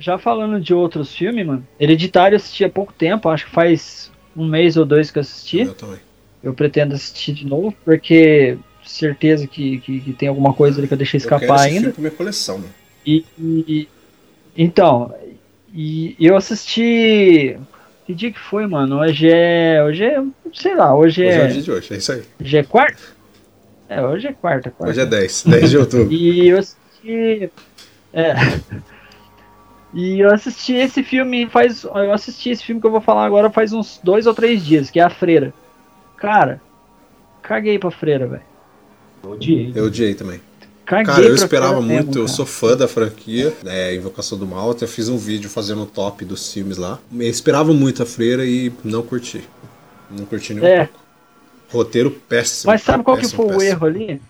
já 0.00 0.18
falando 0.18 0.58
de 0.60 0.74
outros 0.74 1.14
filmes, 1.14 1.46
mano. 1.46 1.64
Hereditário 1.78 2.34
eu 2.34 2.38
assisti 2.38 2.64
há 2.64 2.68
pouco 2.68 2.92
tempo, 2.92 3.28
acho 3.28 3.44
que 3.46 3.52
faz 3.52 4.10
um 4.36 4.46
mês 4.46 4.76
ou 4.76 4.84
dois 4.84 5.10
que 5.10 5.18
eu 5.18 5.20
assisti. 5.20 5.60
Eu 5.60 5.74
também. 5.74 5.98
Eu 6.42 6.54
pretendo 6.54 6.94
assistir 6.94 7.34
de 7.34 7.46
novo, 7.46 7.72
porque 7.84 8.56
certeza 8.84 9.46
que, 9.46 9.78
que, 9.80 10.00
que 10.00 10.12
tem 10.14 10.28
alguma 10.28 10.54
coisa 10.54 10.80
ali 10.80 10.88
que 10.88 10.94
eu 10.94 10.98
deixei 10.98 11.20
Eu 11.20 11.28
quero 11.28 11.42
escapar 11.42 11.60
ainda. 11.60 11.90
pra 11.90 12.00
minha 12.00 12.10
coleção, 12.10 12.58
mano. 12.58 12.70
E, 13.06 13.24
e- 13.38 13.88
então, 14.56 15.14
e 15.72 16.16
eu 16.18 16.36
assisti. 16.36 17.56
Que 18.06 18.14
dia 18.14 18.32
que 18.32 18.40
foi, 18.40 18.66
mano? 18.66 18.98
Hoje 19.00 19.28
é. 19.30 19.84
Hoje 19.84 20.02
é. 20.04 20.20
Sei 20.54 20.74
lá, 20.74 20.96
hoje 20.96 21.22
Hoje 21.24 21.30
é 21.30 21.38
o 21.40 21.44
é. 21.44 21.46
dia 21.48 21.62
de 21.62 21.70
hoje, 21.70 21.94
é 21.94 21.96
isso 21.98 22.12
aí. 22.12 22.22
Hoje 22.40 22.56
é 22.56 22.62
quarta? 22.64 23.02
É, 23.88 24.02
hoje 24.02 24.26
é 24.28 24.32
quarta, 24.32 24.70
quarta. 24.70 24.90
Hoje 24.92 25.00
é 25.00 25.06
10, 25.06 25.44
10 25.46 25.70
de 25.70 25.76
outubro. 25.78 26.12
E 26.12 26.48
eu 26.48 26.58
assisti. 26.58 27.50
É. 28.12 28.32
E 29.92 30.20
eu 30.20 30.32
assisti 30.32 30.74
esse 30.74 31.02
filme 31.02 31.46
faz. 31.48 31.84
Eu 31.84 32.12
assisti 32.12 32.50
esse 32.50 32.64
filme 32.64 32.80
que 32.80 32.86
eu 32.86 32.90
vou 32.92 33.00
falar 33.00 33.24
agora 33.24 33.50
faz 33.50 33.72
uns 33.72 34.00
dois 34.02 34.26
ou 34.26 34.34
três 34.34 34.64
dias, 34.64 34.90
que 34.90 35.00
é 35.00 35.02
a 35.02 35.10
Freira. 35.10 35.52
Cara, 36.16 36.60
caguei 37.42 37.78
pra 37.78 37.90
Freira, 37.90 38.26
velho. 38.26 38.42
Eu 39.22 39.30
odiei. 39.30 39.72
Eu 39.74 39.84
odiei 39.86 40.14
também. 40.14 40.40
Caguei 40.86 41.06
Cara, 41.06 41.22
eu 41.24 41.34
esperava 41.34 41.80
muito, 41.80 42.06
mesmo, 42.06 42.22
eu 42.22 42.28
sou 42.28 42.44
fã 42.44 42.76
da 42.76 42.88
franquia, 42.88 43.54
né, 43.62 43.94
Invocação 43.94 44.36
do 44.36 44.44
Mal, 44.44 44.72
até 44.72 44.88
fiz 44.88 45.08
um 45.08 45.16
vídeo 45.16 45.48
fazendo 45.48 45.82
o 45.82 45.86
top 45.86 46.24
dos 46.24 46.52
filmes 46.52 46.78
lá. 46.78 46.98
Eu 47.12 47.28
esperava 47.28 47.72
muito 47.72 48.02
a 48.02 48.06
Freira 48.06 48.44
e 48.44 48.72
não 48.82 49.00
curti. 49.02 49.42
Não 50.10 50.24
curti 50.24 50.52
nem 50.52 50.64
um 50.64 50.66
É. 50.66 50.86
pouco. 50.86 51.00
Roteiro 51.70 52.10
péssimo. 52.10 52.72
Mas 52.72 52.82
sabe 52.82 53.04
qual 53.04 53.16
que 53.16 53.22
péssimo, 53.22 53.44
foi 53.44 53.54
o 53.54 53.58
péssimo. 53.58 53.70
erro 53.72 53.86
ali? 53.86 54.20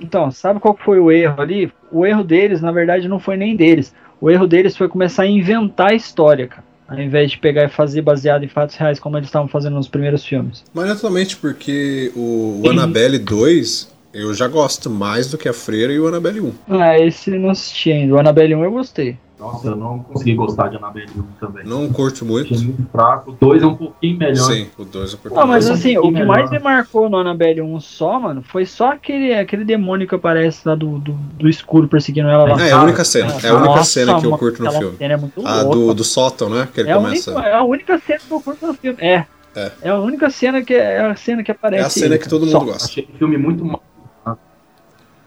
Então, 0.00 0.30
sabe 0.30 0.60
qual 0.60 0.74
que 0.74 0.82
foi 0.82 0.98
o 0.98 1.10
erro 1.10 1.42
ali? 1.42 1.70
O 1.92 2.06
erro 2.06 2.24
deles, 2.24 2.62
na 2.62 2.72
verdade, 2.72 3.06
não 3.08 3.20
foi 3.20 3.36
nem 3.36 3.54
deles. 3.54 3.92
O 4.20 4.30
erro 4.30 4.46
deles 4.46 4.76
foi 4.76 4.88
começar 4.88 5.22
a 5.22 5.26
inventar 5.26 5.90
a 5.90 5.94
história, 5.94 6.46
cara. 6.46 6.64
Ao 6.88 6.98
invés 6.98 7.30
de 7.30 7.38
pegar 7.38 7.64
e 7.64 7.68
fazer 7.68 8.00
baseado 8.00 8.44
em 8.44 8.48
fatos 8.48 8.74
reais, 8.76 8.98
como 8.98 9.18
eles 9.18 9.28
estavam 9.28 9.46
fazendo 9.46 9.74
nos 9.74 9.88
primeiros 9.88 10.24
filmes. 10.24 10.64
Mas 10.72 10.88
naturalmente 10.88 11.36
porque 11.36 12.10
o, 12.16 12.62
o 12.64 12.70
Annabelle 12.70 13.18
2 13.18 13.92
eu 14.14 14.32
já 14.32 14.48
gosto 14.48 14.88
mais 14.88 15.30
do 15.30 15.36
que 15.36 15.48
a 15.48 15.52
Freira 15.52 15.92
e 15.92 16.00
o 16.00 16.06
Annabelle 16.06 16.40
1. 16.40 16.52
Ah, 16.70 16.98
esse 16.98 17.30
não 17.30 17.50
assisti 17.50 17.92
ainda. 17.92 18.14
O 18.14 18.18
Annabelle 18.18 18.54
1 18.54 18.64
eu 18.64 18.70
gostei. 18.70 19.16
Nossa, 19.38 19.68
eu 19.68 19.76
não 19.76 20.00
consegui 20.00 20.34
gostar 20.34 20.66
de 20.68 20.76
Annabelle 20.76 21.08
1 21.16 21.22
também. 21.38 21.64
Não 21.64 21.88
curto 21.92 22.24
muito. 22.24 22.52
Achei 22.52 22.66
muito 22.66 22.90
fraco. 22.90 23.30
O 23.30 23.34
2 23.34 23.62
é 23.62 23.66
um 23.66 23.74
pouquinho 23.76 24.18
melhor. 24.18 24.34
Sim, 24.52 24.66
o 24.76 24.84
2 24.84 25.12
eu 25.12 25.18
curto 25.18 25.34
Não, 25.36 25.46
mas 25.46 25.64
mais. 25.64 25.70
um 25.70 25.72
assim, 25.74 25.96
o 25.96 26.02
pouquinho 26.02 26.22
que 26.22 26.26
mais 26.26 26.50
melhor. 26.50 26.58
me 26.58 26.64
marcou 26.64 27.08
no 27.08 27.16
Annabelle 27.18 27.62
1 27.62 27.80
só, 27.80 28.18
mano, 28.18 28.42
foi 28.42 28.66
só 28.66 28.92
aquele, 28.92 29.32
aquele 29.34 29.64
demônio 29.64 30.08
que 30.08 30.14
aparece 30.14 30.66
lá 30.66 30.74
do, 30.74 30.98
do, 30.98 31.12
do 31.12 31.48
escuro 31.48 31.86
perseguindo 31.86 32.28
ela 32.28 32.44
lá. 32.52 32.60
É, 32.64 32.70
é 32.70 32.72
a 32.72 32.82
única 32.82 33.04
cena. 33.04 33.32
É 33.42 33.48
a 33.48 33.54
única 33.54 33.68
Nossa, 33.76 33.84
cena 33.84 34.20
que 34.20 34.26
eu 34.26 34.36
curto 34.36 34.62
no 34.64 34.72
filme. 34.72 34.96
cena 34.96 35.14
é 35.14 35.16
muito 35.16 35.46
A 35.46 35.62
louca. 35.62 35.76
do, 35.76 35.94
do 35.94 36.04
sótão, 36.04 36.50
né? 36.50 36.68
Que 36.74 36.80
ele 36.80 36.90
é, 36.90 36.92
a 36.92 36.96
começa. 36.96 37.30
única, 37.32 37.48
é 37.48 37.54
a 37.54 37.62
única 37.62 37.98
cena 37.98 38.18
que 38.26 38.32
eu 38.32 38.40
curto 38.40 38.66
no 38.66 38.74
filme. 38.74 38.98
É. 39.00 39.24
É. 39.54 39.72
É, 39.82 39.88
a 39.90 39.98
única 39.98 40.30
cena 40.30 40.62
que 40.62 40.74
é 40.74 41.00
a 41.00 41.16
cena 41.16 41.42
que 41.44 41.50
aparece. 41.50 41.82
É 41.82 41.86
a 41.86 41.90
cena 41.90 42.14
ele, 42.14 42.18
que 42.18 42.28
todo 42.28 42.46
Só. 42.46 42.58
mundo 42.60 42.72
gosta. 42.72 42.84
Achei 42.86 43.08
o 43.12 43.18
filme 43.18 43.36
muito 43.38 43.64
mal 43.64 43.82
filmado. 44.24 44.38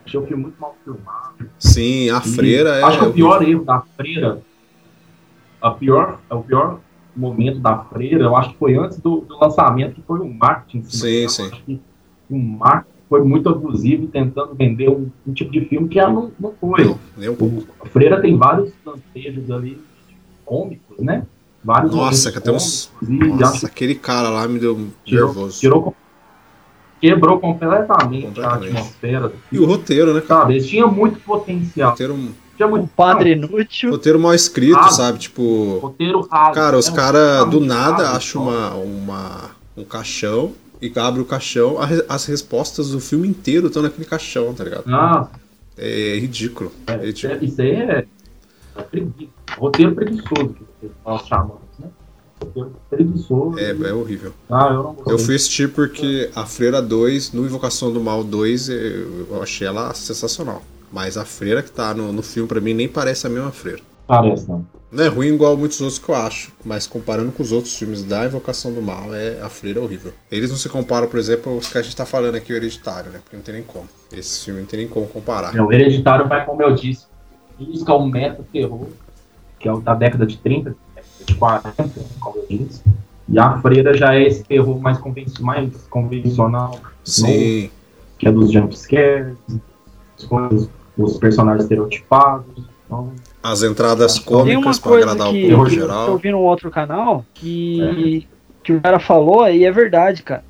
Achei 0.06 0.20
o 0.20 0.26
filme 0.26 0.42
muito 0.44 0.60
mal 0.60 0.76
filmado. 0.84 1.41
Sim, 1.62 2.10
a 2.10 2.20
freira 2.20 2.70
é. 2.76 2.82
Acho 2.82 2.98
que 2.98 3.04
o 3.06 3.12
pior 3.12 3.40
erro 3.48 3.64
da 3.64 3.80
freira, 3.96 4.40
a 5.60 5.70
pior, 5.70 6.18
o 6.28 6.42
pior 6.42 6.80
momento 7.14 7.60
da 7.60 7.78
freira, 7.84 8.24
eu 8.24 8.36
acho 8.36 8.50
que 8.50 8.58
foi 8.58 8.74
antes 8.76 8.98
do, 8.98 9.20
do 9.20 9.38
lançamento, 9.38 9.94
que 9.94 10.02
foi 10.02 10.18
um 10.20 10.32
marketing. 10.32 10.78
em 10.78 10.82
cima 10.84 11.02
Sim, 11.08 11.28
sim. 11.28 11.48
Acho 11.52 11.62
que 11.62 11.80
um 12.28 12.38
marketing 12.58 12.92
foi 13.08 13.22
muito 13.22 13.48
abusivo, 13.48 14.08
tentando 14.08 14.54
vender 14.54 14.88
um, 14.90 15.08
um 15.26 15.32
tipo 15.32 15.52
de 15.52 15.60
filme 15.66 15.88
que 15.88 16.00
ela 16.00 16.12
não, 16.12 16.32
não 16.40 16.52
foi. 16.60 16.84
Não. 16.84 17.32
O, 17.34 17.64
a 17.80 17.86
freira 17.86 18.20
tem 18.20 18.36
vários 18.36 18.72
lampejos 18.84 19.48
ali 19.50 19.80
cômicos, 20.44 20.98
né? 20.98 21.24
Vários 21.62 21.94
Nossa, 21.94 22.32
que 22.32 22.38
até 22.38 22.50
uns. 22.50 22.90
e 23.08 23.12
Nossa, 23.28 23.68
aquele 23.68 23.94
cara 23.94 24.28
lá 24.30 24.48
me 24.48 24.58
deu 24.58 24.88
Tirou- 25.04 25.26
nervoso. 25.26 25.60
tirou, 25.60 25.94
quebrou 27.02 27.38
completamente, 27.40 28.26
Completamente. 28.28 28.76
a 28.76 28.78
atmosfera. 28.80 29.28
do 29.28 29.34
E 29.50 29.58
o 29.58 29.66
roteiro, 29.66 30.14
né, 30.14 30.20
cara? 30.20 30.40
Sabe, 30.42 30.54
eles 30.54 30.66
tinham 30.68 30.90
muito 30.90 31.18
potencial. 31.20 31.90
Roteiro, 31.90 32.16
Tinha 32.56 32.66
O 32.68 32.70
muito 32.70 32.88
Padre 32.94 33.32
Inútil. 33.32 33.90
roteiro 33.90 34.20
mal 34.20 34.32
escrito, 34.34 34.88
sabe? 34.92 35.18
Tipo. 35.18 35.78
roteiro 35.82 36.20
raso. 36.30 36.52
Cara, 36.54 36.78
os 36.78 36.88
né? 36.88 36.94
caras 36.96 37.50
do 37.50 37.60
nada 37.60 38.10
acham 38.12 38.42
uma, 38.42 38.74
uma, 38.74 39.50
um 39.76 39.84
caixão 39.84 40.52
e 40.80 40.92
abre 40.96 41.20
o 41.20 41.24
caixão, 41.24 41.76
as 42.08 42.24
respostas 42.26 42.90
do 42.90 43.00
filme 43.00 43.26
inteiro 43.28 43.66
estão 43.66 43.82
naquele 43.82 44.04
caixão, 44.04 44.52
tá 44.54 44.64
ligado? 44.64 44.84
Ah, 44.86 45.28
É 45.76 46.18
ridículo. 46.20 46.70
É 46.86 46.92
é, 46.92 47.06
ridículo. 47.06 47.44
isso 47.44 47.60
aí 47.62 47.70
é, 47.70 48.06
é 48.76 48.82
pregui- 48.82 49.28
roteiro 49.58 49.94
preguiçoso 49.94 50.54
que 50.80 50.90
nós 51.04 51.26
chamamos, 51.26 51.60
né? 51.78 51.86
Preguiçoso. 52.90 53.58
É, 53.58 53.70
é 53.70 53.92
horrível. 53.92 54.32
Ah, 54.50 54.68
eu 54.70 54.82
não 54.82 54.94
gostei. 54.94 55.14
Eu 55.14 55.18
fui 55.18 55.34
assistir 55.34 55.72
porque 55.72 56.30
a 56.34 56.44
Freira 56.46 56.80
2, 56.80 57.32
no 57.32 57.44
Invocação 57.44 57.92
do 57.92 58.00
Mal 58.00 58.22
2, 58.24 58.68
eu 58.68 59.42
achei 59.42 59.66
ela 59.66 59.92
sensacional. 59.94 60.62
Mas 60.92 61.16
a 61.16 61.24
freira 61.24 61.62
que 61.62 61.70
tá 61.70 61.94
no, 61.94 62.12
no 62.12 62.22
filme, 62.22 62.46
pra 62.46 62.60
mim, 62.60 62.74
nem 62.74 62.86
parece 62.86 63.26
a 63.26 63.30
mesma 63.30 63.50
freira. 63.50 63.80
Parece, 64.06 64.46
não. 64.46 64.66
Não 64.92 65.04
é 65.04 65.08
ruim 65.08 65.28
igual 65.28 65.56
muitos 65.56 65.80
outros 65.80 65.98
que 65.98 66.10
eu 66.10 66.14
acho, 66.14 66.52
mas 66.62 66.86
comparando 66.86 67.32
com 67.32 67.42
os 67.42 67.50
outros 67.50 67.74
filmes 67.74 68.04
da 68.04 68.26
Invocação 68.26 68.70
do 68.70 68.82
Mal, 68.82 69.14
é 69.14 69.40
a 69.40 69.48
freira 69.48 69.80
é 69.80 69.82
horrível. 69.82 70.12
Eles 70.30 70.50
não 70.50 70.56
se 70.58 70.68
comparam, 70.68 71.08
por 71.08 71.18
exemplo, 71.18 71.50
aos 71.50 71.72
que 71.72 71.78
a 71.78 71.82
gente 71.82 71.96
tá 71.96 72.04
falando 72.04 72.34
aqui, 72.34 72.52
o 72.52 72.56
Hereditário, 72.56 73.10
né? 73.10 73.20
Porque 73.24 73.34
não 73.34 73.42
tem 73.42 73.54
nem 73.54 73.62
como. 73.62 73.88
Esse 74.12 74.44
filme 74.44 74.60
não 74.60 74.66
tem 74.66 74.80
nem 74.80 74.88
como 74.88 75.06
comparar. 75.06 75.56
É, 75.56 75.62
O 75.62 75.72
Hereditário 75.72 76.28
vai, 76.28 76.44
como 76.44 76.62
eu 76.62 76.74
disse, 76.74 77.06
busca 77.58 77.94
o 77.94 78.06
meta-terror, 78.06 78.88
que 79.58 79.66
é 79.66 79.72
o 79.72 79.80
da 79.80 79.94
década 79.94 80.26
de 80.26 80.36
30, 80.36 80.64
década 80.70 80.76
de 81.24 81.34
40, 81.34 81.72
como 82.20 82.38
eu 82.38 82.46
disse. 82.48 82.82
E 83.28 83.38
a 83.38 83.60
Freira 83.60 83.94
já 83.94 84.14
é 84.14 84.24
esse 84.24 84.44
terror 84.44 84.78
mais, 84.80 84.98
conven 84.98 85.26
mais 85.40 85.74
convencional, 85.88 86.78
Sim, 87.04 87.70
que 88.18 88.28
é 88.28 88.32
dos 88.32 88.52
jumpscares, 88.52 89.36
coisas, 90.28 90.68
os 90.98 91.16
personagens 91.18 91.64
estereotipados. 91.64 92.64
Então, 92.84 93.12
as 93.42 93.62
entradas 93.62 94.18
cômicas 94.18 94.78
pra 94.78 94.90
coisa 94.90 95.10
agradar 95.10 95.28
o 95.28 95.32
que, 95.32 95.40
público 95.42 95.64
que 95.64 95.76
eu 95.76 95.80
geral. 95.80 96.06
tô 96.06 96.12
ouvindo 96.12 96.36
um 96.36 96.42
outro 96.42 96.70
canal 96.70 97.24
que, 97.34 98.26
que 98.62 98.72
o 98.72 98.80
cara 98.80 99.00
falou 99.00 99.48
e 99.48 99.64
é 99.64 99.72
verdade, 99.72 100.22
cara. 100.22 100.44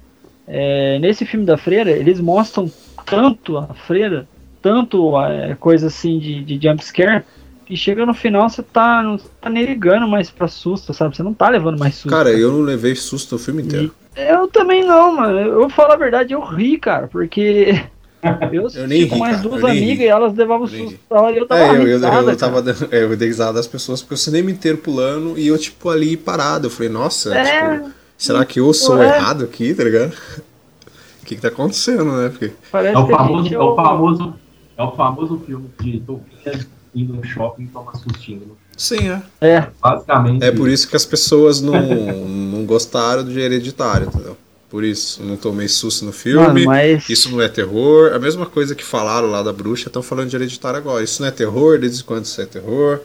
É, 0.47 0.99
nesse 0.99 1.25
filme 1.25 1.47
da 1.47 1.57
Freira, 1.57 1.91
eles 1.91 2.21
mostram 2.21 2.71
tanto 3.07 3.57
a 3.57 3.69
Freira, 3.87 4.29
tanto 4.61 5.19
é, 5.21 5.55
coisa 5.55 5.87
assim 5.87 6.19
de, 6.19 6.43
de 6.45 6.69
jumpscare, 6.69 7.25
que 7.73 7.77
chega 7.79 8.05
no 8.05 8.13
final 8.13 8.51
você 8.51 8.63
tá, 8.63 9.03
não 9.03 9.17
tá 9.41 9.49
nem 9.49 9.65
ligando 9.65 10.07
mais 10.07 10.31
pra 10.31 10.47
susto, 10.47 10.93
sabe? 10.93 11.17
Você 11.17 11.23
não 11.23 11.33
tá 11.33 11.49
levando 11.49 11.79
mais 11.79 11.95
susto. 11.95 12.11
Cara, 12.11 12.31
eu 12.31 12.53
não 12.53 12.61
levei 12.61 12.95
susto 12.95 13.37
o 13.37 13.39
filme 13.39 13.63
inteiro. 13.63 13.95
Eu 14.15 14.47
também 14.47 14.85
não, 14.85 15.17
mano. 15.17 15.39
Eu 15.39 15.61
vou 15.61 15.71
falar 15.71 15.95
a 15.95 15.97
verdade, 15.97 16.35
eu 16.35 16.41
ri, 16.43 16.77
cara, 16.77 17.09
porque 17.09 17.83
eu, 18.53 18.69
Eu 18.75 18.87
nem 18.87 19.09
com 19.09 19.17
mais 19.17 19.41
duas 19.41 19.63
eu 19.63 19.69
amigas 19.69 19.99
ri. 19.99 20.05
e 20.05 20.07
elas 20.07 20.35
levavam 20.35 20.67
Eu 20.67 20.69
susto 20.69 20.99
e 21.33 21.39
eu 21.39 21.47
tava 21.47 21.63
É, 21.63 21.71
eu, 21.71 21.75
eu, 21.89 21.95
risada, 21.95 22.17
eu 22.19 22.25
cara. 22.25 22.37
tava 22.37 22.61
dando, 22.61 22.89
é, 22.95 23.03
eu 23.05 23.17
dei 23.17 23.29
risada 23.29 23.55
das 23.55 23.67
pessoas 23.67 24.03
porque 24.03 24.13
o 24.15 24.19
cinema 24.19 24.51
inteiro 24.51 24.77
pulando 24.77 25.39
e 25.39 25.47
eu, 25.47 25.57
tipo, 25.59 25.89
ali 25.89 26.15
parado. 26.15 26.67
Eu 26.67 26.71
falei, 26.71 26.91
nossa, 26.91 27.35
É, 27.35 27.79
tipo, 27.79 27.91
será 28.19 28.45
que 28.45 28.61
eu 28.61 28.71
sou 28.75 29.03
é. 29.03 29.17
errado 29.17 29.45
aqui, 29.45 29.73
tá 29.73 29.83
ligado? 29.83 30.13
O 30.13 31.25
que 31.25 31.37
que 31.37 31.41
tá 31.41 31.49
acontecendo, 31.49 32.05
né? 32.05 32.29
Porque, 32.29 32.53
parece 32.71 32.95
é, 32.95 32.99
o 32.99 33.07
famoso, 33.07 33.45
gente 33.45 33.55
é, 33.55 33.59
o 33.59 33.75
famoso, 33.75 34.35
é 34.77 34.83
o 34.83 34.91
famoso 34.93 35.43
filme 35.47 35.71
de 35.81 36.01
Toquinha 36.01 36.67
indo 36.95 37.15
no 37.15 37.25
shopping 37.25 37.65
e 37.65 37.67
tomar 37.67 37.95
sustinho. 37.97 38.57
sim, 38.77 39.09
é. 39.09 39.23
É, 39.41 39.69
Basicamente. 39.81 40.45
É 40.45 40.51
por 40.51 40.69
isso 40.69 40.89
que 40.89 40.97
as 40.97 41.05
pessoas 41.05 41.61
não, 41.61 41.81
não 42.27 42.65
gostaram 42.65 43.25
de 43.25 43.39
Hereditário, 43.39 44.09
entendeu? 44.09 44.37
Por 44.73 44.85
isso, 44.85 45.23
não 45.23 45.37
tomei 45.37 45.69
susto 45.69 46.03
no 46.03 46.13
filme. 46.13 46.47
mano, 46.47 46.65
mas... 46.65 47.07
Isso 47.07 47.31
não 47.31 47.43
é 47.43 47.47
terror. 47.47 48.15
A 48.15 48.19
mesma 48.19 48.47
coisa 48.47 48.75
que 48.75 48.83
falaram 48.83 49.31
lá 49.31 49.43
da 49.43 49.53
bruxa, 49.53 49.89
estão 49.89 50.03
falando 50.03 50.31
de 50.31 50.37
hereditário 50.37 50.79
agora. 50.79 51.05
Isso 51.05 51.21
não 51.21 51.29
é 51.29 51.31
terror, 51.31 51.79
desde 51.79 52.03
quando 52.03 52.25
isso 52.25 52.41
é 52.41 52.47
terror? 52.47 53.01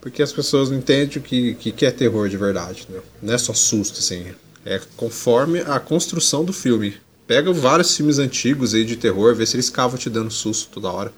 Porque 0.00 0.22
as 0.22 0.32
pessoas 0.32 0.70
não 0.70 0.78
entendem 0.78 1.18
o 1.18 1.20
que, 1.20 1.52
que, 1.52 1.70
que 1.70 1.84
é 1.84 1.90
terror 1.90 2.30
de 2.30 2.38
verdade, 2.38 2.84
entendeu? 2.84 3.02
Não 3.22 3.34
é 3.34 3.36
só 3.36 3.52
susto, 3.52 3.98
assim. 3.98 4.24
É 4.64 4.80
conforme 4.96 5.60
a 5.60 5.78
construção 5.78 6.46
do 6.46 6.52
filme. 6.52 6.94
Pega 7.26 7.52
vários 7.52 7.94
filmes 7.94 8.18
antigos 8.18 8.72
aí 8.72 8.82
de 8.82 8.96
terror, 8.96 9.34
vê 9.34 9.44
se 9.44 9.54
eles 9.54 9.66
ficavam 9.66 9.98
te 9.98 10.08
dando 10.08 10.30
susto 10.30 10.70
toda 10.72 10.90
hora. 10.90 11.12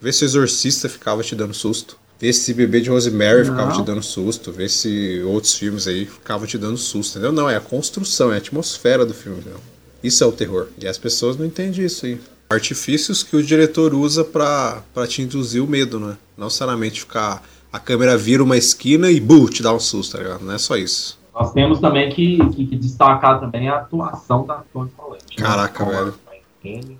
Vê 0.00 0.12
se 0.12 0.24
o 0.24 0.26
Exorcista 0.26 0.88
ficava 0.88 1.22
te 1.22 1.34
dando 1.34 1.52
susto. 1.54 1.96
Vê 2.18 2.32
se 2.32 2.52
Bebê 2.52 2.80
de 2.80 2.90
Rosemary 2.90 3.44
ficava 3.44 3.70
Não. 3.70 3.76
te 3.76 3.82
dando 3.82 4.02
susto. 4.02 4.52
Vê 4.52 4.68
se 4.68 5.22
outros 5.24 5.54
filmes 5.54 5.86
aí 5.86 6.04
ficavam 6.06 6.46
te 6.46 6.58
dando 6.58 6.76
susto, 6.76 7.12
entendeu? 7.18 7.32
Não, 7.32 7.48
é 7.48 7.56
a 7.56 7.60
construção, 7.60 8.30
é 8.30 8.34
a 8.34 8.38
atmosfera 8.38 9.04
do 9.06 9.14
filme, 9.14 9.38
entendeu? 9.40 9.60
Isso 10.02 10.22
é 10.22 10.26
o 10.26 10.32
terror. 10.32 10.68
E 10.78 10.86
as 10.86 10.98
pessoas 10.98 11.36
não 11.36 11.44
entendem 11.46 11.84
isso 11.84 12.06
aí. 12.06 12.20
Artifícios 12.50 13.22
que 13.22 13.36
o 13.36 13.42
diretor 13.42 13.94
usa 13.94 14.24
pra, 14.24 14.82
pra 14.92 15.06
te 15.06 15.22
induzir 15.22 15.62
o 15.62 15.66
medo, 15.66 16.00
né? 16.00 16.16
Não 16.36 16.46
necessariamente 16.46 17.00
ficar. 17.00 17.46
A 17.72 17.78
câmera 17.78 18.16
vira 18.16 18.42
uma 18.42 18.56
esquina 18.56 19.10
e 19.10 19.20
bu, 19.20 19.48
te 19.48 19.62
dá 19.62 19.72
um 19.72 19.78
susto, 19.78 20.16
tá 20.16 20.22
ligado? 20.22 20.44
Não 20.44 20.52
é 20.54 20.58
só 20.58 20.76
isso. 20.76 21.18
Nós 21.32 21.52
temos 21.52 21.78
também 21.78 22.10
que, 22.10 22.38
que- 22.54 22.66
que 22.66 22.76
destacar 22.76 23.38
também 23.38 23.68
a 23.68 23.76
atuação 23.76 24.44
da 24.44 24.62
Toni 24.72 24.90
Collette. 24.96 25.24
né? 25.38 25.46
Caraca, 25.46 25.84
a 25.84 25.88
velho. 25.88 26.14
Kenny. 26.60 26.98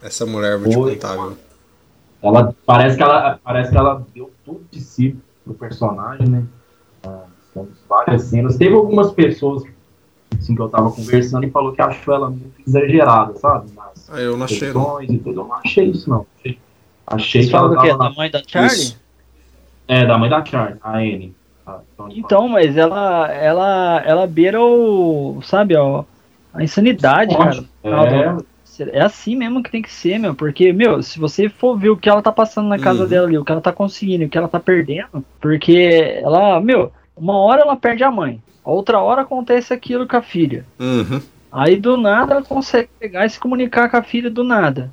Essa 0.00 0.24
mulher, 0.24 0.56
vou 0.56 0.68
te 0.70 0.76
contar, 0.94 1.14
viu? 1.16 1.36
Ela 2.24 2.54
parece 2.64 2.96
que 2.96 3.02
ela 3.02 3.38
parece 3.44 3.70
que 3.70 3.76
ela 3.76 4.04
deu 4.14 4.30
tudo 4.44 4.64
de 4.70 4.80
si 4.80 5.16
pro 5.44 5.54
personagem, 5.54 6.26
né? 6.28 6.44
Ah, 7.06 7.24
temos 7.52 7.68
várias 7.88 8.22
cenas. 8.22 8.56
Teve 8.56 8.74
algumas 8.74 9.12
pessoas 9.12 9.62
assim, 10.38 10.54
que 10.54 10.60
eu 10.62 10.68
tava 10.68 10.90
conversando 10.90 11.44
e 11.44 11.50
falou 11.50 11.72
que 11.72 11.82
achou 11.82 12.14
ela 12.14 12.30
muito 12.30 12.54
exagerada, 12.66 13.34
sabe? 13.36 13.70
Nas 13.74 14.10
Ah, 14.10 14.20
eu 14.20 14.36
não 14.36 14.44
achei, 14.44 14.72
não. 14.72 14.80
expressões 15.00 15.10
e 15.10 15.18
tudo. 15.18 15.40
Eu 15.40 15.46
não 15.46 15.54
achei 15.54 15.84
isso, 15.90 16.08
não. 16.10 16.26
Achei, 16.38 16.58
achei 17.06 17.42
Você 17.42 17.48
que 17.50 17.56
ela 17.56 17.68
fala 17.68 17.76
do 17.76 17.82
quê? 17.82 17.88
tava 17.88 17.98
Da 17.98 18.08
na... 18.10 18.16
mãe 18.16 18.30
da 18.30 18.42
Charlie? 18.46 18.72
Isso. 18.72 19.00
É, 19.86 20.06
da 20.06 20.16
mãe 20.18 20.30
da 20.30 20.44
Charlie, 20.44 20.78
a 20.82 20.96
Anne. 20.96 21.34
a 21.66 21.78
Então, 22.10 22.48
mas 22.48 22.76
ela, 22.76 23.30
ela, 23.32 24.02
ela 24.04 24.26
beira 24.26 24.60
o, 24.62 25.40
sabe, 25.42 25.76
ó, 25.76 26.04
a 26.54 26.62
insanidade, 26.64 27.36
cara. 27.36 27.64
É, 27.82 28.53
É 28.80 29.00
assim 29.02 29.36
mesmo 29.36 29.62
que 29.62 29.70
tem 29.70 29.82
que 29.82 29.90
ser, 29.92 30.18
meu. 30.18 30.34
Porque, 30.34 30.72
meu, 30.72 31.02
se 31.02 31.18
você 31.18 31.48
for 31.48 31.78
ver 31.78 31.90
o 31.90 31.96
que 31.96 32.08
ela 32.08 32.22
tá 32.22 32.32
passando 32.32 32.68
na 32.68 32.78
casa 32.78 33.02
Uhum. 33.02 33.08
dela 33.08 33.26
ali, 33.26 33.38
o 33.38 33.44
que 33.44 33.52
ela 33.52 33.60
tá 33.60 33.72
conseguindo, 33.72 34.24
o 34.24 34.28
que 34.28 34.36
ela 34.38 34.48
tá 34.48 34.58
perdendo, 34.60 35.24
porque 35.40 36.20
ela, 36.22 36.60
meu, 36.60 36.92
uma 37.16 37.36
hora 37.38 37.62
ela 37.62 37.76
perde 37.76 38.02
a 38.02 38.10
mãe, 38.10 38.40
a 38.64 38.70
outra 38.70 38.98
hora 39.00 39.22
acontece 39.22 39.72
aquilo 39.72 40.06
com 40.08 40.16
a 40.16 40.22
filha. 40.22 40.64
Uhum. 40.80 41.20
Aí 41.52 41.76
do 41.76 41.96
nada 41.96 42.34
ela 42.34 42.42
consegue 42.42 42.88
pegar 42.98 43.24
e 43.26 43.30
se 43.30 43.38
comunicar 43.38 43.88
com 43.88 43.96
a 43.96 44.02
filha 44.02 44.28
do 44.30 44.42
nada. 44.42 44.90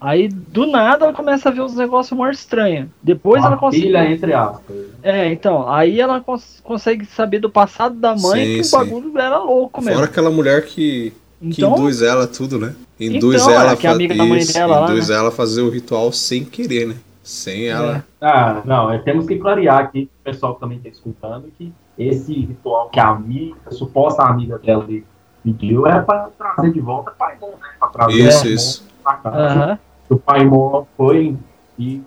Aí 0.00 0.28
do 0.28 0.66
nada 0.66 1.04
ela 1.06 1.12
começa 1.14 1.48
a 1.48 1.52
ver 1.52 1.62
uns 1.62 1.74
negócios 1.74 2.16
mais 2.18 2.38
estranhos. 2.38 2.88
Depois 3.02 3.42
ela 3.42 3.54
uma 3.54 3.58
consegue. 3.60 3.82
filha, 3.84 4.10
entre 4.10 4.32
aspas. 4.34 4.76
É, 5.02 5.30
então, 5.32 5.70
aí 5.70 5.98
ela 6.00 6.20
cons- 6.20 6.60
consegue 6.62 7.06
saber 7.06 7.38
do 7.40 7.48
passado 7.50 7.94
da 7.96 8.14
mãe 8.14 8.44
Sim, 8.44 8.56
que 8.58 8.64
sim. 8.64 8.76
o 8.76 8.78
bagulho 8.78 9.18
era 9.18 9.38
louco 9.38 9.80
mesmo. 9.80 9.96
Fora 9.96 10.06
aquela 10.10 10.30
mulher 10.30 10.64
que, 10.66 11.12
que 11.40 11.46
então, 11.48 11.72
induz 11.72 12.02
ela 12.02 12.26
tudo, 12.26 12.58
né? 12.58 12.74
Induz 12.98 13.42
Então, 13.42 13.50
ela 13.54 13.72
é, 13.72 13.76
que 13.76 13.86
é 13.86 13.90
fa- 13.90 13.96
amiga 13.96 14.14
da 14.16 14.24
mãe 14.24 14.38
isso, 14.38 14.52
dela 14.54 14.80
lá, 14.80 14.90
induz 14.90 15.08
né? 15.08 15.14
ela 15.16 15.28
a 15.28 15.32
fazer 15.32 15.62
o 15.62 15.68
ritual 15.70 16.10
sem 16.12 16.44
querer, 16.44 16.86
né? 16.88 16.96
Sem 17.22 17.66
ela. 17.68 18.04
Ah, 18.20 18.62
não, 18.64 18.90
é, 18.90 18.98
temos 18.98 19.26
que 19.26 19.36
clarear 19.36 19.78
aqui, 19.78 20.08
o 20.20 20.24
pessoal 20.24 20.54
que 20.54 20.60
também 20.60 20.78
está 20.78 20.88
escutando, 20.88 21.48
que 21.58 21.72
esse 21.98 22.32
ritual 22.32 22.88
que 22.88 23.00
a 23.00 23.08
amiga, 23.08 23.56
a 23.66 23.70
suposta 23.70 24.22
amiga 24.22 24.58
dela 24.58 24.84
ali 24.84 25.04
pediu 25.42 25.86
era 25.86 26.02
para 26.02 26.28
trazer 26.38 26.72
de 26.72 26.80
volta 26.80 27.10
o 27.10 27.14
Paimon, 27.14 27.48
né? 27.60 27.68
Para 27.78 27.88
trazer 27.88 28.12
Isso, 28.28 28.46
isso. 28.48 28.84
pra 29.02 29.14
casa. 29.14 29.36
aham. 29.36 29.78
O 30.08 30.16
Paimon 30.16 30.84
foi 30.96 31.36
e, 31.78 32.00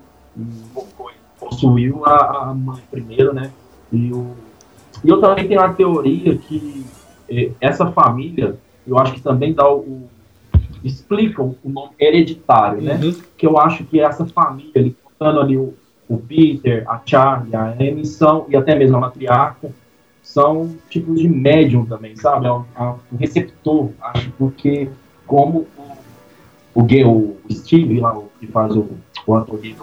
foi- 0.96 1.12
possuiu 1.38 2.04
a, 2.04 2.50
a 2.50 2.54
mãe 2.54 2.82
primeiro, 2.90 3.32
né? 3.34 3.50
E, 3.92 4.12
o, 4.12 4.34
e 5.04 5.08
eu 5.08 5.20
também 5.20 5.46
tenho 5.48 5.60
uma 5.60 5.72
teoria 5.74 6.36
que 6.36 6.84
eh, 7.28 7.50
essa 7.60 7.90
família, 7.92 8.56
eu 8.90 8.98
acho 8.98 9.14
que 9.14 9.20
também 9.20 9.52
dá 9.52 9.68
o. 9.68 9.80
o- 9.80 10.08
explica 10.82 11.42
o 11.42 11.56
nome 11.64 11.90
hereditário, 12.00 12.80
né? 12.80 12.98
Uhum. 13.02 13.14
que 13.36 13.46
eu 13.46 13.58
acho 13.58 13.84
que 13.84 14.00
essa 14.00 14.24
família, 14.24 14.72
ele 14.74 14.96
contando 15.04 15.40
ali 15.40 15.56
o, 15.56 15.74
o 16.08 16.16
Peter, 16.16 16.84
a 16.88 17.00
Charlie, 17.04 17.54
a 17.54 17.72
Amy, 17.72 18.06
são, 18.06 18.46
e 18.48 18.56
até 18.56 18.74
mesmo 18.74 18.96
a 18.96 19.00
matriarca, 19.00 19.70
são 20.22 20.74
tipos 20.88 21.20
de 21.20 21.28
médium 21.28 21.84
também, 21.84 22.16
sabe? 22.16 22.46
É 22.46 22.52
um, 22.52 22.64
é 22.76 22.82
um 22.82 23.16
receptor, 23.18 23.90
acho, 24.00 24.30
porque 24.38 24.88
como 25.26 25.66
o, 25.76 26.80
o, 26.80 26.82
gay, 26.82 27.04
o 27.04 27.36
Steve, 27.50 28.00
lá, 28.00 28.16
o 28.16 28.30
que 28.40 28.46
faz 28.46 28.74
o, 28.74 28.88
o 29.26 29.34
Anthony 29.34 29.76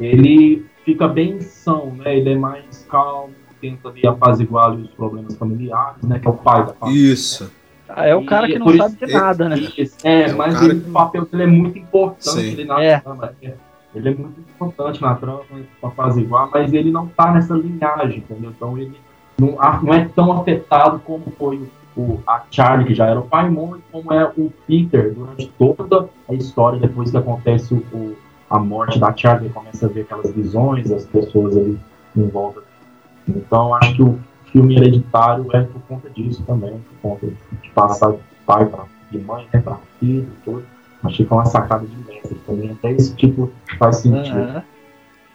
ele 0.00 0.66
fica 0.84 1.06
bem 1.08 1.40
são, 1.40 1.94
né? 1.94 2.16
Ele 2.16 2.30
é 2.30 2.36
mais 2.36 2.86
calmo, 2.88 3.34
tenta 3.60 3.88
ali 3.88 4.06
apaziguar 4.06 4.66
ali 4.66 4.82
os 4.82 4.90
problemas 4.90 5.36
familiares, 5.36 6.02
né? 6.02 6.18
Que 6.18 6.26
é 6.26 6.30
o 6.30 6.34
pai 6.34 6.66
da 6.66 6.74
família. 6.74 7.12
Isso. 7.12 7.44
Ah, 7.44 7.61
É 7.96 8.14
o 8.14 8.24
cara 8.24 8.46
que 8.46 8.54
E 8.54 8.58
não 8.58 8.76
sabe 8.76 8.96
de 8.96 9.12
nada, 9.12 9.48
né? 9.48 9.56
É, 10.04 10.22
É, 10.22 10.32
mas 10.32 10.60
ele- 10.62 10.80
que- 10.80 10.88
o 10.90 10.92
papel 10.92 11.26
dele 11.26 11.42
é 11.42 11.46
muito 11.46 11.78
importante 11.78 12.22
Sim. 12.30 12.40
ele 12.52 12.64
na 12.64 12.82
É. 12.82 13.00
trama. 13.00 13.32
é. 13.42 13.54
Ele 13.94 14.08
é 14.08 14.14
muito 14.14 14.40
importante 14.40 15.02
na 15.02 15.14
trama 15.14 15.40
para 15.80 15.90
fazer 15.90 16.22
igual, 16.22 16.48
mas 16.52 16.72
ele 16.72 16.90
não 16.90 17.06
tá 17.08 17.30
nessa 17.32 17.54
linhagem, 17.54 18.18
entendeu? 18.18 18.50
Então 18.50 18.78
ele 18.78 18.92
não, 19.38 19.58
não 19.82 19.92
é 19.94 20.08
tão 20.14 20.32
afetado 20.32 20.98
como 21.00 21.24
foi 21.38 21.60
o, 21.94 22.18
a 22.26 22.42
Charlie, 22.50 22.86
que 22.86 22.94
já 22.94 23.06
era 23.06 23.20
o 23.20 23.24
Paimon, 23.24 23.76
e 23.76 23.80
como 23.92 24.10
é 24.14 24.24
o 24.36 24.50
Peter 24.66 25.12
durante 25.12 25.46
toda 25.58 26.08
a 26.26 26.32
história, 26.34 26.78
depois 26.80 27.10
que 27.10 27.16
acontece 27.18 27.74
o, 27.74 27.78
o- 27.94 28.16
a 28.48 28.58
morte 28.58 28.98
da 28.98 29.14
Charlie, 29.14 29.46
ele 29.46 29.54
começa 29.54 29.84
a 29.84 29.88
ver 29.90 30.02
aquelas 30.02 30.30
visões, 30.32 30.90
as 30.90 31.04
pessoas 31.06 31.54
ali 31.56 31.78
em 32.16 32.28
volta. 32.28 32.62
Então 33.28 33.74
acho 33.74 33.94
que 33.94 34.02
o 34.02 34.18
filme 34.52 34.76
hereditário 34.76 35.46
é 35.54 35.62
por 35.62 35.80
conta 35.82 36.10
disso 36.10 36.42
também, 36.46 36.72
por 37.02 37.10
conta 37.10 37.26
de 37.26 37.70
passar 37.70 38.12
de 38.12 38.18
pai 38.46 38.66
para 38.66 38.84
de 39.10 39.18
mãe, 39.18 39.46
né, 39.52 39.60
para 39.60 39.78
filho, 39.98 40.28
tudo. 40.44 40.64
Achei 41.02 41.24
que 41.24 41.28
foi 41.28 41.38
uma 41.38 41.44
sacada 41.46 41.84
de 41.86 41.96
mestre 42.08 42.34
também. 42.46 42.70
Até 42.70 42.92
esse 42.92 43.14
tipo 43.16 43.50
faz 43.78 43.96
sentido. 43.96 44.38
Aham. 44.38 44.62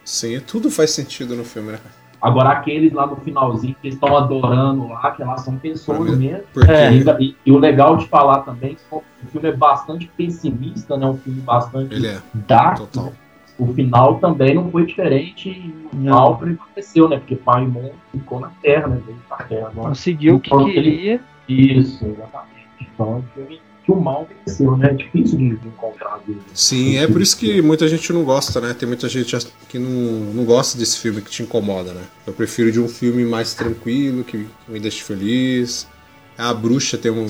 Sim, 0.04 0.40
tudo 0.40 0.70
faz 0.70 0.90
sentido 0.92 1.36
no 1.36 1.44
filme, 1.44 1.72
né? 1.72 1.78
Agora, 2.20 2.48
aqueles 2.50 2.92
lá 2.92 3.06
no 3.06 3.16
finalzinho 3.16 3.76
que 3.80 3.88
estão 3.88 4.16
adorando 4.16 4.88
lá, 4.88 5.12
que 5.12 5.22
elas 5.22 5.42
são 5.42 5.56
pessoas 5.56 6.16
mesmo. 6.18 6.42
Porque 6.52 6.70
É. 6.70 6.92
E, 6.92 7.36
e- 7.46 7.52
o 7.52 7.58
legal 7.58 7.96
de 7.96 8.08
falar 8.08 8.40
também, 8.40 8.74
que 8.74 8.82
o 8.92 9.02
filme 9.30 9.48
é 9.48 9.52
bastante 9.52 10.10
pessimista, 10.16 10.96
né? 10.96 11.06
Um 11.06 11.16
filme 11.18 11.40
bastante 11.42 11.94
ele 11.94 12.08
é 12.08 12.20
dark. 12.34 12.78
total. 12.78 13.12
O 13.58 13.72
final 13.74 14.18
também 14.20 14.54
não 14.54 14.70
foi 14.70 14.86
diferente 14.86 15.48
e 15.48 15.74
o 15.92 15.96
mal 15.96 16.36
prevaleceu, 16.38 17.08
né? 17.08 17.16
Porque 17.18 17.34
Pai 17.34 17.64
e 17.64 17.66
Mon 17.66 17.90
ficou 18.12 18.38
na 18.40 18.50
Terra, 18.62 18.86
né? 18.86 19.00
Veio 19.04 19.18
pra 19.28 19.38
Terra 19.38 19.66
agora. 19.68 19.88
Conseguiu 19.88 20.36
o 20.36 20.40
que 20.40 20.48
Então, 20.48 20.68
ele- 20.68 20.74
queria. 20.90 21.20
Isso, 21.48 22.04
exatamente. 22.04 22.68
Então, 22.80 23.06
é 23.06 23.16
um 23.16 23.22
filme 23.34 23.60
que 23.84 23.90
o 23.92 23.96
mal 24.00 24.28
venceu, 24.46 24.76
né? 24.76 24.90
É 24.90 24.94
difícil 24.94 25.38
de, 25.38 25.44
encontrar. 25.66 26.20
vezes. 26.26 26.42
Sim, 26.54 26.98
é 26.98 27.06
por 27.08 27.20
isso 27.20 27.36
que 27.36 27.60
muita 27.62 27.88
gente 27.88 28.12
não 28.12 28.22
gosta, 28.22 28.60
né? 28.60 28.74
Tem 28.74 28.86
muita 28.86 29.08
gente 29.08 29.34
que 29.68 29.78
não, 29.78 29.90
não 30.34 30.44
gosta 30.44 30.78
desse 30.78 30.98
filme 31.00 31.20
que 31.22 31.30
te 31.30 31.42
incomoda, 31.42 31.92
né? 31.94 32.02
Eu 32.26 32.32
prefiro 32.34 32.70
de 32.70 32.78
um 32.80 32.86
filme 32.88 33.24
mais 33.24 33.54
tranquilo, 33.54 34.22
que, 34.24 34.46
que 34.66 34.70
me 34.72 34.78
deixe 34.78 35.02
feliz. 35.02 35.88
A 36.36 36.52
Bruxa 36.54 36.96
tem 36.98 37.10
um, 37.10 37.26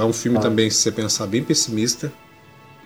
é 0.00 0.04
um 0.04 0.12
filme 0.12 0.36
Ah. 0.36 0.40
também, 0.42 0.68
se 0.68 0.76
você 0.78 0.90
pensar, 0.92 1.26
bem 1.26 1.42
pessimista. 1.42 2.12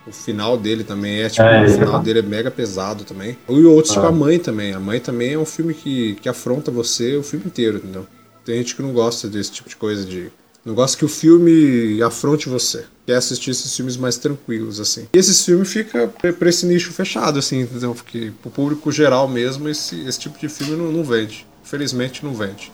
O 0.07 0.13
final 0.13 0.57
dele 0.59 0.85
também 0.85 1.23
é, 1.23 1.29
tipo, 1.31 1.43
É, 1.43 1.65
o 1.65 1.71
final 1.71 2.01
é. 2.01 2.03
dele 2.03 2.19
é 2.19 2.23
mega 2.23 2.51
pesado 2.51 3.05
também. 3.05 3.39
E 3.49 3.65
outros, 3.65 3.95
tipo 3.95 4.05
Ah. 4.05 4.11
A 4.11 4.13
Mãe 4.13 4.39
também. 4.39 4.73
A 4.75 4.81
Mãe 4.81 5.01
também 5.01 5.33
é 5.33 5.39
um 5.39 5.47
filme 5.47 5.73
que, 5.73 6.15
que 6.21 6.29
afronta 6.29 6.71
você 6.71 7.17
o 7.17 7.23
filme 7.23 7.47
inteiro, 7.47 7.79
entendeu? 7.79 8.07
Tem 8.45 8.57
gente 8.59 8.77
que 8.77 8.83
não 8.83 8.93
gosta 8.93 9.29
desse 9.29 9.51
tipo 9.53 9.69
de 9.69 9.77
coisa, 9.77 10.05
de... 10.05 10.31
Não 10.65 10.75
gosta 10.75 10.97
que 10.97 11.05
o 11.05 11.09
filme 11.09 12.03
afronte 12.03 12.49
você. 12.49 12.85
Quer 13.07 13.17
assistir 13.17 13.51
esses 13.51 13.75
filmes 13.75 13.97
mais 13.99 14.17
tranquilos, 14.17 14.81
assim. 14.81 15.07
E 15.13 15.19
esse 15.19 15.45
filme 15.45 15.65
fica 15.65 16.09
pra 16.09 16.33
pra 16.33 16.49
esse 16.49 16.65
nicho 16.65 16.91
fechado, 16.93 17.39
assim, 17.39 17.61
entendeu? 17.61 17.95
Porque 17.95 18.33
pro 18.41 18.51
público 18.51 18.91
geral 18.91 19.29
mesmo, 19.29 19.69
esse, 19.69 20.01
esse 20.07 20.19
tipo 20.19 20.39
de 20.39 20.49
filme 20.49 20.75
não, 20.77 20.91
não 20.91 21.05
vende. 21.05 21.47
Infelizmente 21.65 22.25
não 22.25 22.33
vende. 22.35 22.73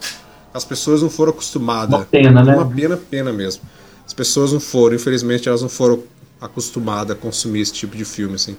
As 0.55 0.65
pessoas 0.65 1.03
não 1.03 1.11
foram 1.11 1.31
acostumadas. 1.33 1.95
Uma 1.99 2.05
pena, 2.07 2.43
né? 2.45 2.55
Uma 2.55 2.69
pena, 2.69 2.97
pena 2.97 3.33
mesmo. 3.33 3.63
As 4.07 4.13
pessoas 4.15 4.53
não 4.53 4.61
foram, 4.61 4.95
infelizmente, 4.97 5.49
elas 5.49 5.63
não 5.63 5.69
foram 5.69 6.03
acostumadas 6.41 7.17
a 7.17 7.19
consumir 7.19 7.61
esse 7.61 7.73
tipo 7.73 7.97
de 7.97 8.05
filme, 8.05 8.35
assim. 8.35 8.57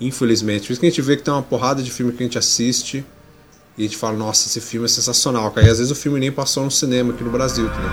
Infelizmente. 0.00 0.66
Por 0.66 0.72
isso 0.72 0.80
que 0.80 0.86
a 0.86 0.90
gente 0.90 1.02
vê 1.02 1.16
que 1.16 1.22
tem 1.22 1.32
uma 1.32 1.42
porrada 1.42 1.82
de 1.82 1.90
filme 1.90 2.12
que 2.12 2.22
a 2.22 2.26
gente 2.26 2.38
assiste 2.38 3.04
e 3.76 3.82
a 3.82 3.86
gente 3.86 3.96
fala, 3.96 4.16
nossa, 4.16 4.48
esse 4.48 4.60
filme 4.60 4.84
é 4.84 4.88
sensacional, 4.88 5.50
cara. 5.50 5.66
E 5.66 5.70
às 5.70 5.78
vezes 5.78 5.90
o 5.90 5.94
filme 5.94 6.20
nem 6.20 6.30
passou 6.30 6.64
no 6.64 6.70
cinema 6.70 7.12
aqui 7.12 7.24
no 7.24 7.30
Brasil, 7.30 7.66
entendeu? 7.66 7.90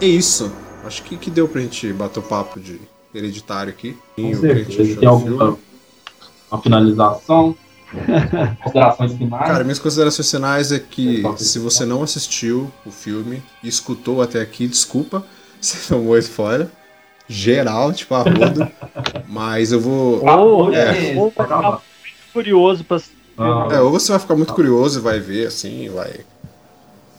É 0.00 0.06
isso. 0.06 0.50
Acho 0.84 1.02
que, 1.02 1.16
que 1.16 1.30
deu 1.30 1.46
pra 1.46 1.60
gente 1.60 1.92
bater 1.92 2.20
o 2.20 2.22
papo 2.22 2.58
de 2.58 2.80
hereditário 3.14 3.70
aqui. 3.70 3.96
Com 4.16 4.34
certeza. 4.34 4.98
Tem 4.98 5.08
alguma 5.08 5.58
uma 6.50 6.60
finalização? 6.60 7.56
Considerações 8.62 9.12
finais? 9.12 9.46
Cara, 9.46 9.64
minhas 9.64 9.78
considerações 9.78 10.30
finais 10.30 10.72
é 10.72 10.78
que 10.78 11.22
se 11.36 11.58
você 11.58 11.84
não 11.84 12.02
assistiu 12.02 12.70
o 12.84 12.90
filme 12.90 13.42
e 13.62 13.68
escutou 13.68 14.22
até 14.22 14.40
aqui, 14.40 14.66
desculpa, 14.66 15.24
você 15.60 15.92
tomou 15.92 16.16
spoiler. 16.18 16.68
Geral, 17.28 17.92
tipo 17.92 18.14
a 18.14 18.22
roda. 18.22 18.72
mas 19.28 19.70
eu 19.70 19.80
vou. 19.80 20.24
Ou, 20.26 20.74
é. 20.74 21.14
ou 21.16 21.30
vai 21.30 21.46
ficar 21.46 21.62
muito 21.62 21.82
curioso 22.32 22.84
pra. 22.84 23.00
Ah, 23.38 23.68
É, 23.70 23.80
ou 23.80 23.90
você 23.90 24.10
vai 24.10 24.20
ficar 24.20 24.34
muito 24.34 24.52
curioso 24.52 24.98
e 24.98 25.02
vai 25.02 25.20
ver 25.20 25.46
assim, 25.46 25.88
vai. 25.88 26.20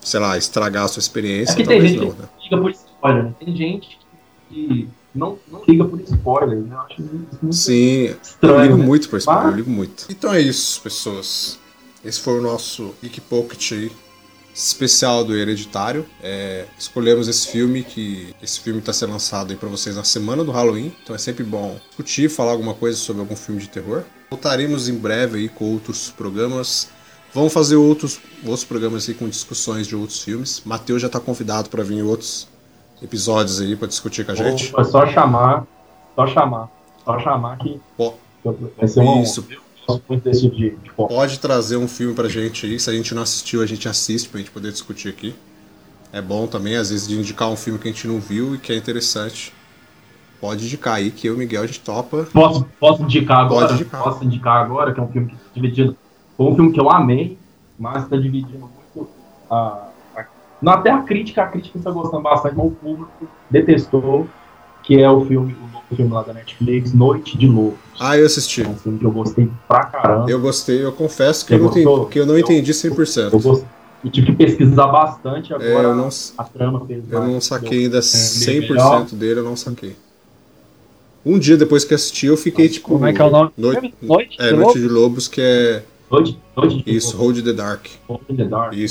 Sei 0.02 0.20
lá, 0.20 0.38
estragar 0.38 0.84
a 0.84 0.88
sua 0.88 1.00
experiência, 1.00 1.54
É 1.54 1.56
que 1.56 1.64
tem 1.64 1.80
talvez 1.80 1.92
gente 1.92 2.06
não, 2.06 2.14
né? 2.14 2.30
que 2.40 2.44
liga 2.44 2.62
por 2.62 2.72
spoiler, 2.72 3.24
né? 3.24 3.34
Tem 3.40 3.56
gente 3.56 4.00
que 4.50 4.90
não, 5.14 5.38
não 5.52 5.64
liga 5.68 5.86
por 5.86 6.00
spoiler, 6.02 6.58
né? 6.60 6.76
Eu 6.76 6.80
acho 6.82 7.02
muito 7.02 7.54
Sim, 7.54 8.06
eu 8.08 8.18
estranho. 8.22 8.62
ligo 8.64 8.78
né? 8.78 8.86
muito 8.86 9.10
pra 9.10 9.18
spoiler, 9.20 9.44
Mas- 9.44 9.52
eu 9.54 9.58
ligo 9.58 9.70
muito. 9.72 10.06
Então 10.10 10.34
é 10.34 10.42
isso, 10.42 10.82
pessoas. 10.82 11.60
Esse 12.04 12.20
foi 12.20 12.40
o 12.40 12.42
nosso 12.42 12.96
Geek 13.02 13.22
Pocket 13.22 13.72
aí, 13.74 13.92
especial 14.54 15.24
do 15.24 15.36
Hereditário. 15.36 16.06
É, 16.22 16.66
escolhemos 16.78 17.28
esse 17.28 17.48
filme, 17.48 17.84
que 17.84 18.34
esse 18.42 18.60
filme 18.60 18.80
está 18.80 18.92
sendo 18.94 19.12
lançado 19.14 19.52
aí 19.52 19.58
pra 19.58 19.70
vocês 19.70 19.96
na 19.96 20.04
semana 20.04 20.44
do 20.44 20.52
Halloween. 20.52 20.92
Então 21.04 21.16
é 21.16 21.20
sempre 21.20 21.44
bom 21.44 21.80
discutir, 21.90 22.30
falar 22.30 22.52
alguma 22.52 22.74
coisa 22.74 22.98
sobre 22.98 23.22
algum 23.22 23.36
filme 23.36 23.62
de 23.62 23.70
terror. 23.70 24.04
Voltaremos 24.30 24.90
em 24.90 24.96
breve 24.96 25.40
aí 25.40 25.50
com 25.50 25.66
outros 25.72 26.10
programas. 26.10 26.88
Vamos 27.34 27.54
fazer 27.54 27.76
outros, 27.78 28.20
outros 28.44 28.64
programas 28.66 29.08
aí 29.08 29.16
com 29.16 29.30
discussões 29.30 29.88
de 29.88 29.96
outros 29.96 30.22
filmes. 30.22 30.62
Matheus 30.66 31.02
já 31.02 31.08
tá 31.10 31.20
convidado 31.20 31.70
para 31.70 31.84
vir 31.84 31.96
em 32.00 32.02
outros 32.02 32.48
episódios 33.02 33.60
aí 33.62 33.76
para 33.76 33.88
discutir 33.88 34.26
com 34.26 34.32
a 34.32 34.36
gente. 34.36 34.70
Opa, 34.72 34.82
É 34.82 34.84
só 34.86 35.06
chamar, 35.08 35.66
só 36.16 36.28
chamar. 36.28 36.70
só 37.04 37.20
chamar 37.20 37.58
que 37.58 37.80
Pô, 37.98 38.14
vai 38.78 38.88
ser 38.88 39.00
uma 39.02 39.22
Isso. 39.22 39.42
tipo 39.44 40.56
de. 40.56 40.82
Pode 40.96 41.40
trazer 41.40 41.78
um 41.78 41.88
filme 41.88 42.14
pra 42.14 42.30
gente 42.30 42.66
aí. 42.66 42.80
Se 42.80 42.90
a 42.90 42.94
gente 42.94 43.14
não 43.14 43.24
assistiu, 43.24 43.62
a 43.62 43.66
gente 43.66 43.88
assiste 43.90 44.30
pra 44.30 44.40
gente 44.40 44.52
poder 44.52 44.72
discutir 44.72 45.10
aqui. 45.10 45.36
É 46.14 46.22
bom 46.22 46.46
também, 46.48 46.76
às 46.76 46.90
vezes, 46.90 47.08
de 47.08 47.18
indicar 47.18 47.50
um 47.50 47.56
filme 47.56 47.80
que 47.80 47.88
a 47.88 47.92
gente 47.92 48.08
não 48.08 48.20
viu 48.20 48.56
e 48.56 48.58
que 48.58 48.72
é 48.72 48.76
interessante. 48.76 49.54
Pode 50.40 50.66
indicar 50.66 50.96
aí 50.96 51.12
que 51.12 51.28
eu 51.28 51.34
e 51.34 51.36
o 51.36 51.40
Miguel 51.40 51.64
a 51.64 51.68
gente 51.68 51.80
topa. 51.82 52.28
Posso, 52.34 52.66
posso 52.80 53.04
indicar 53.04 53.40
agora? 53.40 53.68
Pode 53.68 53.82
indicar. 53.82 54.04
Posso 54.04 54.24
indicar 54.24 54.64
agora, 54.64 54.94
que 54.94 55.00
é 55.00 55.04
um 55.04 55.08
filme 55.12 55.28
que 55.30 55.36
tá 55.36 55.42
dividido. 55.54 55.96
Foi 56.36 56.46
um 56.48 56.56
filme 56.56 56.72
que 56.74 56.80
eu 56.80 56.90
amei, 56.90 57.38
mas 57.78 58.04
está 58.04 58.18
dividindo 58.18 58.60
muito 58.60 59.10
a- 59.50 59.88
não 60.62 60.74
até 60.74 60.92
a 60.92 61.00
crítica, 61.00 61.44
a 61.44 61.48
crítica 61.48 61.78
está 61.78 61.90
gostando 61.90 62.22
bastante, 62.22 62.56
mas 62.56 62.68
o 62.68 62.72
público 62.72 63.28
detestou, 63.50 64.28
que 64.84 65.02
é 65.02 65.10
o 65.10 65.26
filme, 65.26 65.54
o 65.54 65.74
novo 65.74 65.86
filme 65.96 66.12
lá 66.12 66.22
da 66.22 66.34
Netflix, 66.34 66.94
Noite 66.94 67.38
de 67.38 67.48
Lobos. 67.48 67.80
Ah, 68.00 68.18
eu 68.18 68.26
assisti. 68.26 68.64
É 68.64 68.68
um 68.68 68.76
filme 68.76 69.00
que 69.00 69.06
eu 69.06 69.12
gostei 69.12 69.50
pra 69.68 69.86
caramba. 69.86 70.30
Eu 70.30 70.40
gostei, 70.40 70.84
eu 70.84 70.92
confesso 70.92 71.46
que, 71.46 71.54
eu 71.54 71.60
não, 71.60 71.68
entendi, 71.68 72.06
que 72.10 72.20
eu 72.20 72.26
não 72.26 72.38
entendi 72.38 72.72
100%. 72.72 73.34
Eu, 73.34 73.40
gostei, 73.40 73.68
eu 74.04 74.12
tive 74.12 74.28
que 74.28 74.34
pesquisar 74.34 74.88
bastante 74.88 75.54
agora. 75.54 75.70
É, 75.70 75.86
eu 75.86 75.96
não, 75.96 76.10
A 76.38 76.44
trama 76.44 76.86
fez 76.86 77.04
eu 77.12 77.24
não 77.24 77.42
saquei 77.42 77.86
ainda 77.86 77.98
é, 77.98 78.02
100% 78.02 79.16
dele, 79.16 79.40
eu 79.40 79.44
não 79.44 79.56
saquei. 79.56 79.96
Um 81.26 81.38
dia 81.38 81.56
depois 81.56 81.86
que 81.86 81.94
assisti, 81.94 82.26
eu 82.28 82.38
fiquei 82.38 82.68
tipo. 82.68 82.90
Como 82.90 83.06
é 83.06 83.14
que 83.14 83.22
é 83.22 83.26
o 83.26 83.30
nome? 83.30 83.52
Noite, 83.56 83.94
Noite 84.02 84.38
é, 84.40 84.48
de 84.48 84.56
Noite 84.56 84.66
Lobos? 84.66 84.82
de 84.82 84.88
Lobos, 84.88 85.28
que 85.28 85.42
é. 85.42 85.84
Noite, 86.10 86.40
Noite 86.58 86.84
de 86.84 86.96
Isso, 86.96 87.16
Hold 87.16 87.44
the 87.44 87.54
Dark. 87.54 87.86
In 88.28 88.36
the 88.36 88.46
Dark, 88.46 88.76
né? 88.76 88.86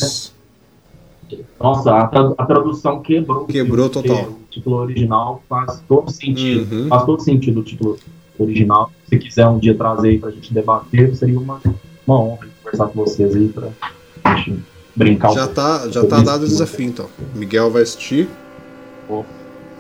Nossa, 1.61 1.95
a, 1.97 2.07
tra- 2.07 2.35
a 2.37 2.47
tradução 2.47 3.01
quebrou. 3.01 3.45
Quebrou 3.47 3.89
total. 3.89 4.23
O 4.25 4.39
título 4.51 4.77
original 4.77 5.43
faz 5.49 5.83
todo 5.89 6.11
sentido. 6.11 6.75
Uhum. 6.75 6.89
Faz 6.89 7.05
todo 7.05 7.21
sentido 7.23 7.61
o 7.61 7.63
título 7.63 7.99
original. 8.39 8.91
Se 9.09 9.19
quiser 9.19 9.47
um 9.49 9.59
dia 9.59 9.75
trazer 9.75 10.09
aí 10.11 10.19
pra 10.19 10.31
gente 10.31 10.53
debater, 10.53 11.15
seria 11.15 11.39
uma, 11.39 11.61
uma 12.07 12.21
honra 12.21 12.47
conversar 12.63 12.87
com 12.89 13.05
vocês 13.05 13.35
aí 13.35 13.49
pra 13.49 14.37
gente 14.37 14.61
brincar 14.97 15.31
um 15.31 15.35
Já 15.35 15.41
pouco. 15.47 15.55
tá, 15.55 15.89
já 15.91 16.05
tá 16.07 16.21
dado 16.21 16.43
o 16.43 16.47
desafio 16.49 16.87
então. 16.87 17.07
Miguel 17.35 17.71
vai 17.71 17.83
assistir. 17.83 18.29
Pô. 19.09 19.25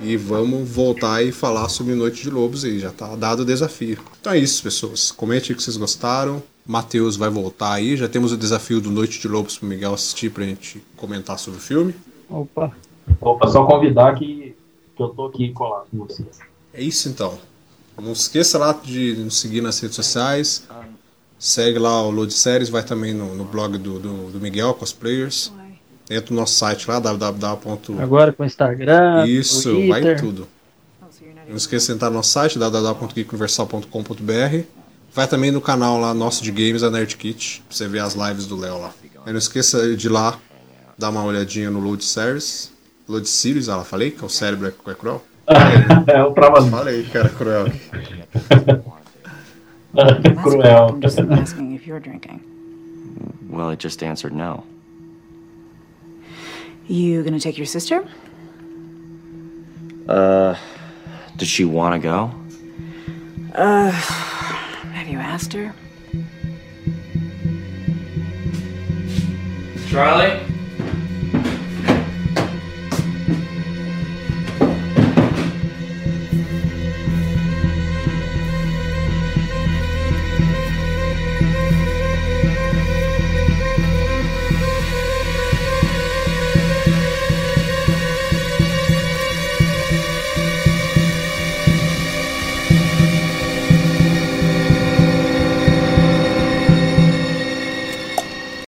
E 0.02 0.16
vamos 0.16 0.68
voltar 0.68 1.22
e 1.22 1.30
falar 1.30 1.68
sobre 1.68 1.94
Noite 1.94 2.22
de 2.22 2.30
Lobos 2.30 2.64
aí. 2.64 2.78
Já 2.78 2.90
tá 2.90 3.14
dado 3.16 3.40
o 3.40 3.44
desafio. 3.44 3.98
Então 4.20 4.32
é 4.32 4.38
isso, 4.38 4.62
pessoas. 4.62 5.12
Comente 5.12 5.52
aí 5.52 5.56
que 5.56 5.62
vocês 5.62 5.76
gostaram. 5.76 6.42
Matheus 6.66 7.16
vai 7.16 7.28
voltar 7.28 7.74
aí. 7.74 7.96
Já 7.96 8.08
temos 8.08 8.32
o 8.32 8.36
desafio 8.36 8.80
do 8.80 8.90
Noite 8.90 9.20
de 9.20 9.28
Lobos 9.28 9.58
pro 9.58 9.68
Miguel 9.68 9.92
assistir 9.92 10.30
pra 10.30 10.44
gente 10.44 10.82
comentar 10.96 11.38
sobre 11.38 11.58
o 11.58 11.62
filme. 11.62 11.94
Opa. 12.28 12.72
Opa, 13.20 13.48
só 13.48 13.64
convidar 13.66 14.14
que, 14.14 14.54
que 14.96 15.02
eu 15.02 15.08
tô 15.08 15.26
aqui 15.26 15.52
colado 15.52 15.86
com 15.90 15.98
vocês. 16.06 16.38
É 16.72 16.82
isso 16.82 17.08
então. 17.08 17.38
Não 18.00 18.12
esqueça 18.12 18.56
lá 18.56 18.72
de 18.72 19.14
nos 19.16 19.38
seguir 19.38 19.60
nas 19.60 19.78
redes 19.80 19.96
sociais. 19.96 20.66
Segue 21.38 21.78
lá 21.78 22.02
o 22.02 22.10
Load 22.10 22.32
Séries, 22.32 22.68
vai 22.68 22.82
também 22.82 23.12
no, 23.12 23.34
no 23.34 23.44
blog 23.44 23.76
do, 23.76 23.98
do, 23.98 24.30
do 24.30 24.40
Miguel 24.40 24.72
Cosplayers. 24.74 25.52
Entra 26.10 26.34
no 26.34 26.40
nosso 26.40 26.54
site 26.54 26.88
lá, 26.88 26.98
www. 26.98 28.02
Agora 28.02 28.32
com 28.32 28.42
o 28.42 28.46
Instagram, 28.46 29.26
Isso, 29.28 29.70
Twitter. 29.70 29.88
vai 29.88 30.12
em 30.12 30.16
tudo. 30.16 30.48
Não 31.48 31.56
esqueça 31.56 31.86
de 31.86 31.92
entrar 31.92 32.10
no 32.10 32.16
nosso 32.16 32.30
site, 32.30 32.58
www.geekuniversal.com.br. 32.58 34.64
Vai 35.14 35.28
também 35.28 35.52
no 35.52 35.60
canal 35.60 36.00
lá 36.00 36.12
nosso 36.12 36.42
de 36.42 36.50
games, 36.50 36.82
a 36.82 36.90
Nerd 36.90 37.16
Kit, 37.16 37.62
pra 37.66 37.76
você 37.76 37.86
ver 37.86 38.00
as 38.00 38.14
lives 38.14 38.46
do 38.46 38.56
Léo 38.56 38.80
lá. 38.80 38.90
Aí 39.24 39.32
não 39.32 39.38
esqueça 39.38 39.96
de 39.96 40.08
ir 40.08 40.10
lá 40.10 40.36
dar 40.98 41.10
uma 41.10 41.22
olhadinha 41.22 41.70
no 41.70 41.78
Load 41.78 42.04
Series. 42.04 42.72
Load 43.08 43.28
Series, 43.28 43.68
ah, 43.68 43.76
lá 43.76 43.84
falei 43.84 44.10
que 44.10 44.22
é 44.22 44.26
o 44.26 44.28
cérebro 44.28 44.66
é, 44.66 44.90
é 44.90 44.94
cruel? 44.94 45.24
é 46.06 46.22
o 46.22 46.32
trabalho 46.32 46.66
Falei 46.66 47.02
que 47.04 47.16
era 47.16 47.28
cruel. 47.28 47.66
cruel. 50.42 50.90
I'm 50.90 51.02
just 51.02 51.18
asking 51.18 51.74
if 51.74 51.86
you're 51.86 52.00
drinking. 52.00 52.40
Well, 53.48 53.70
it 53.70 53.82
just 53.82 54.02
answered 54.02 54.34
no. 54.34 54.64
You 56.90 57.22
gonna 57.22 57.38
take 57.38 57.56
your 57.56 57.66
sister? 57.66 58.04
Uh, 60.08 60.56
does 61.36 61.46
she 61.46 61.64
want 61.64 61.94
to 61.94 62.00
go? 62.00 62.32
Uh, 63.54 63.92
have 63.92 65.06
you 65.06 65.18
asked 65.18 65.52
her? 65.52 65.72
Charlie? 69.88 70.49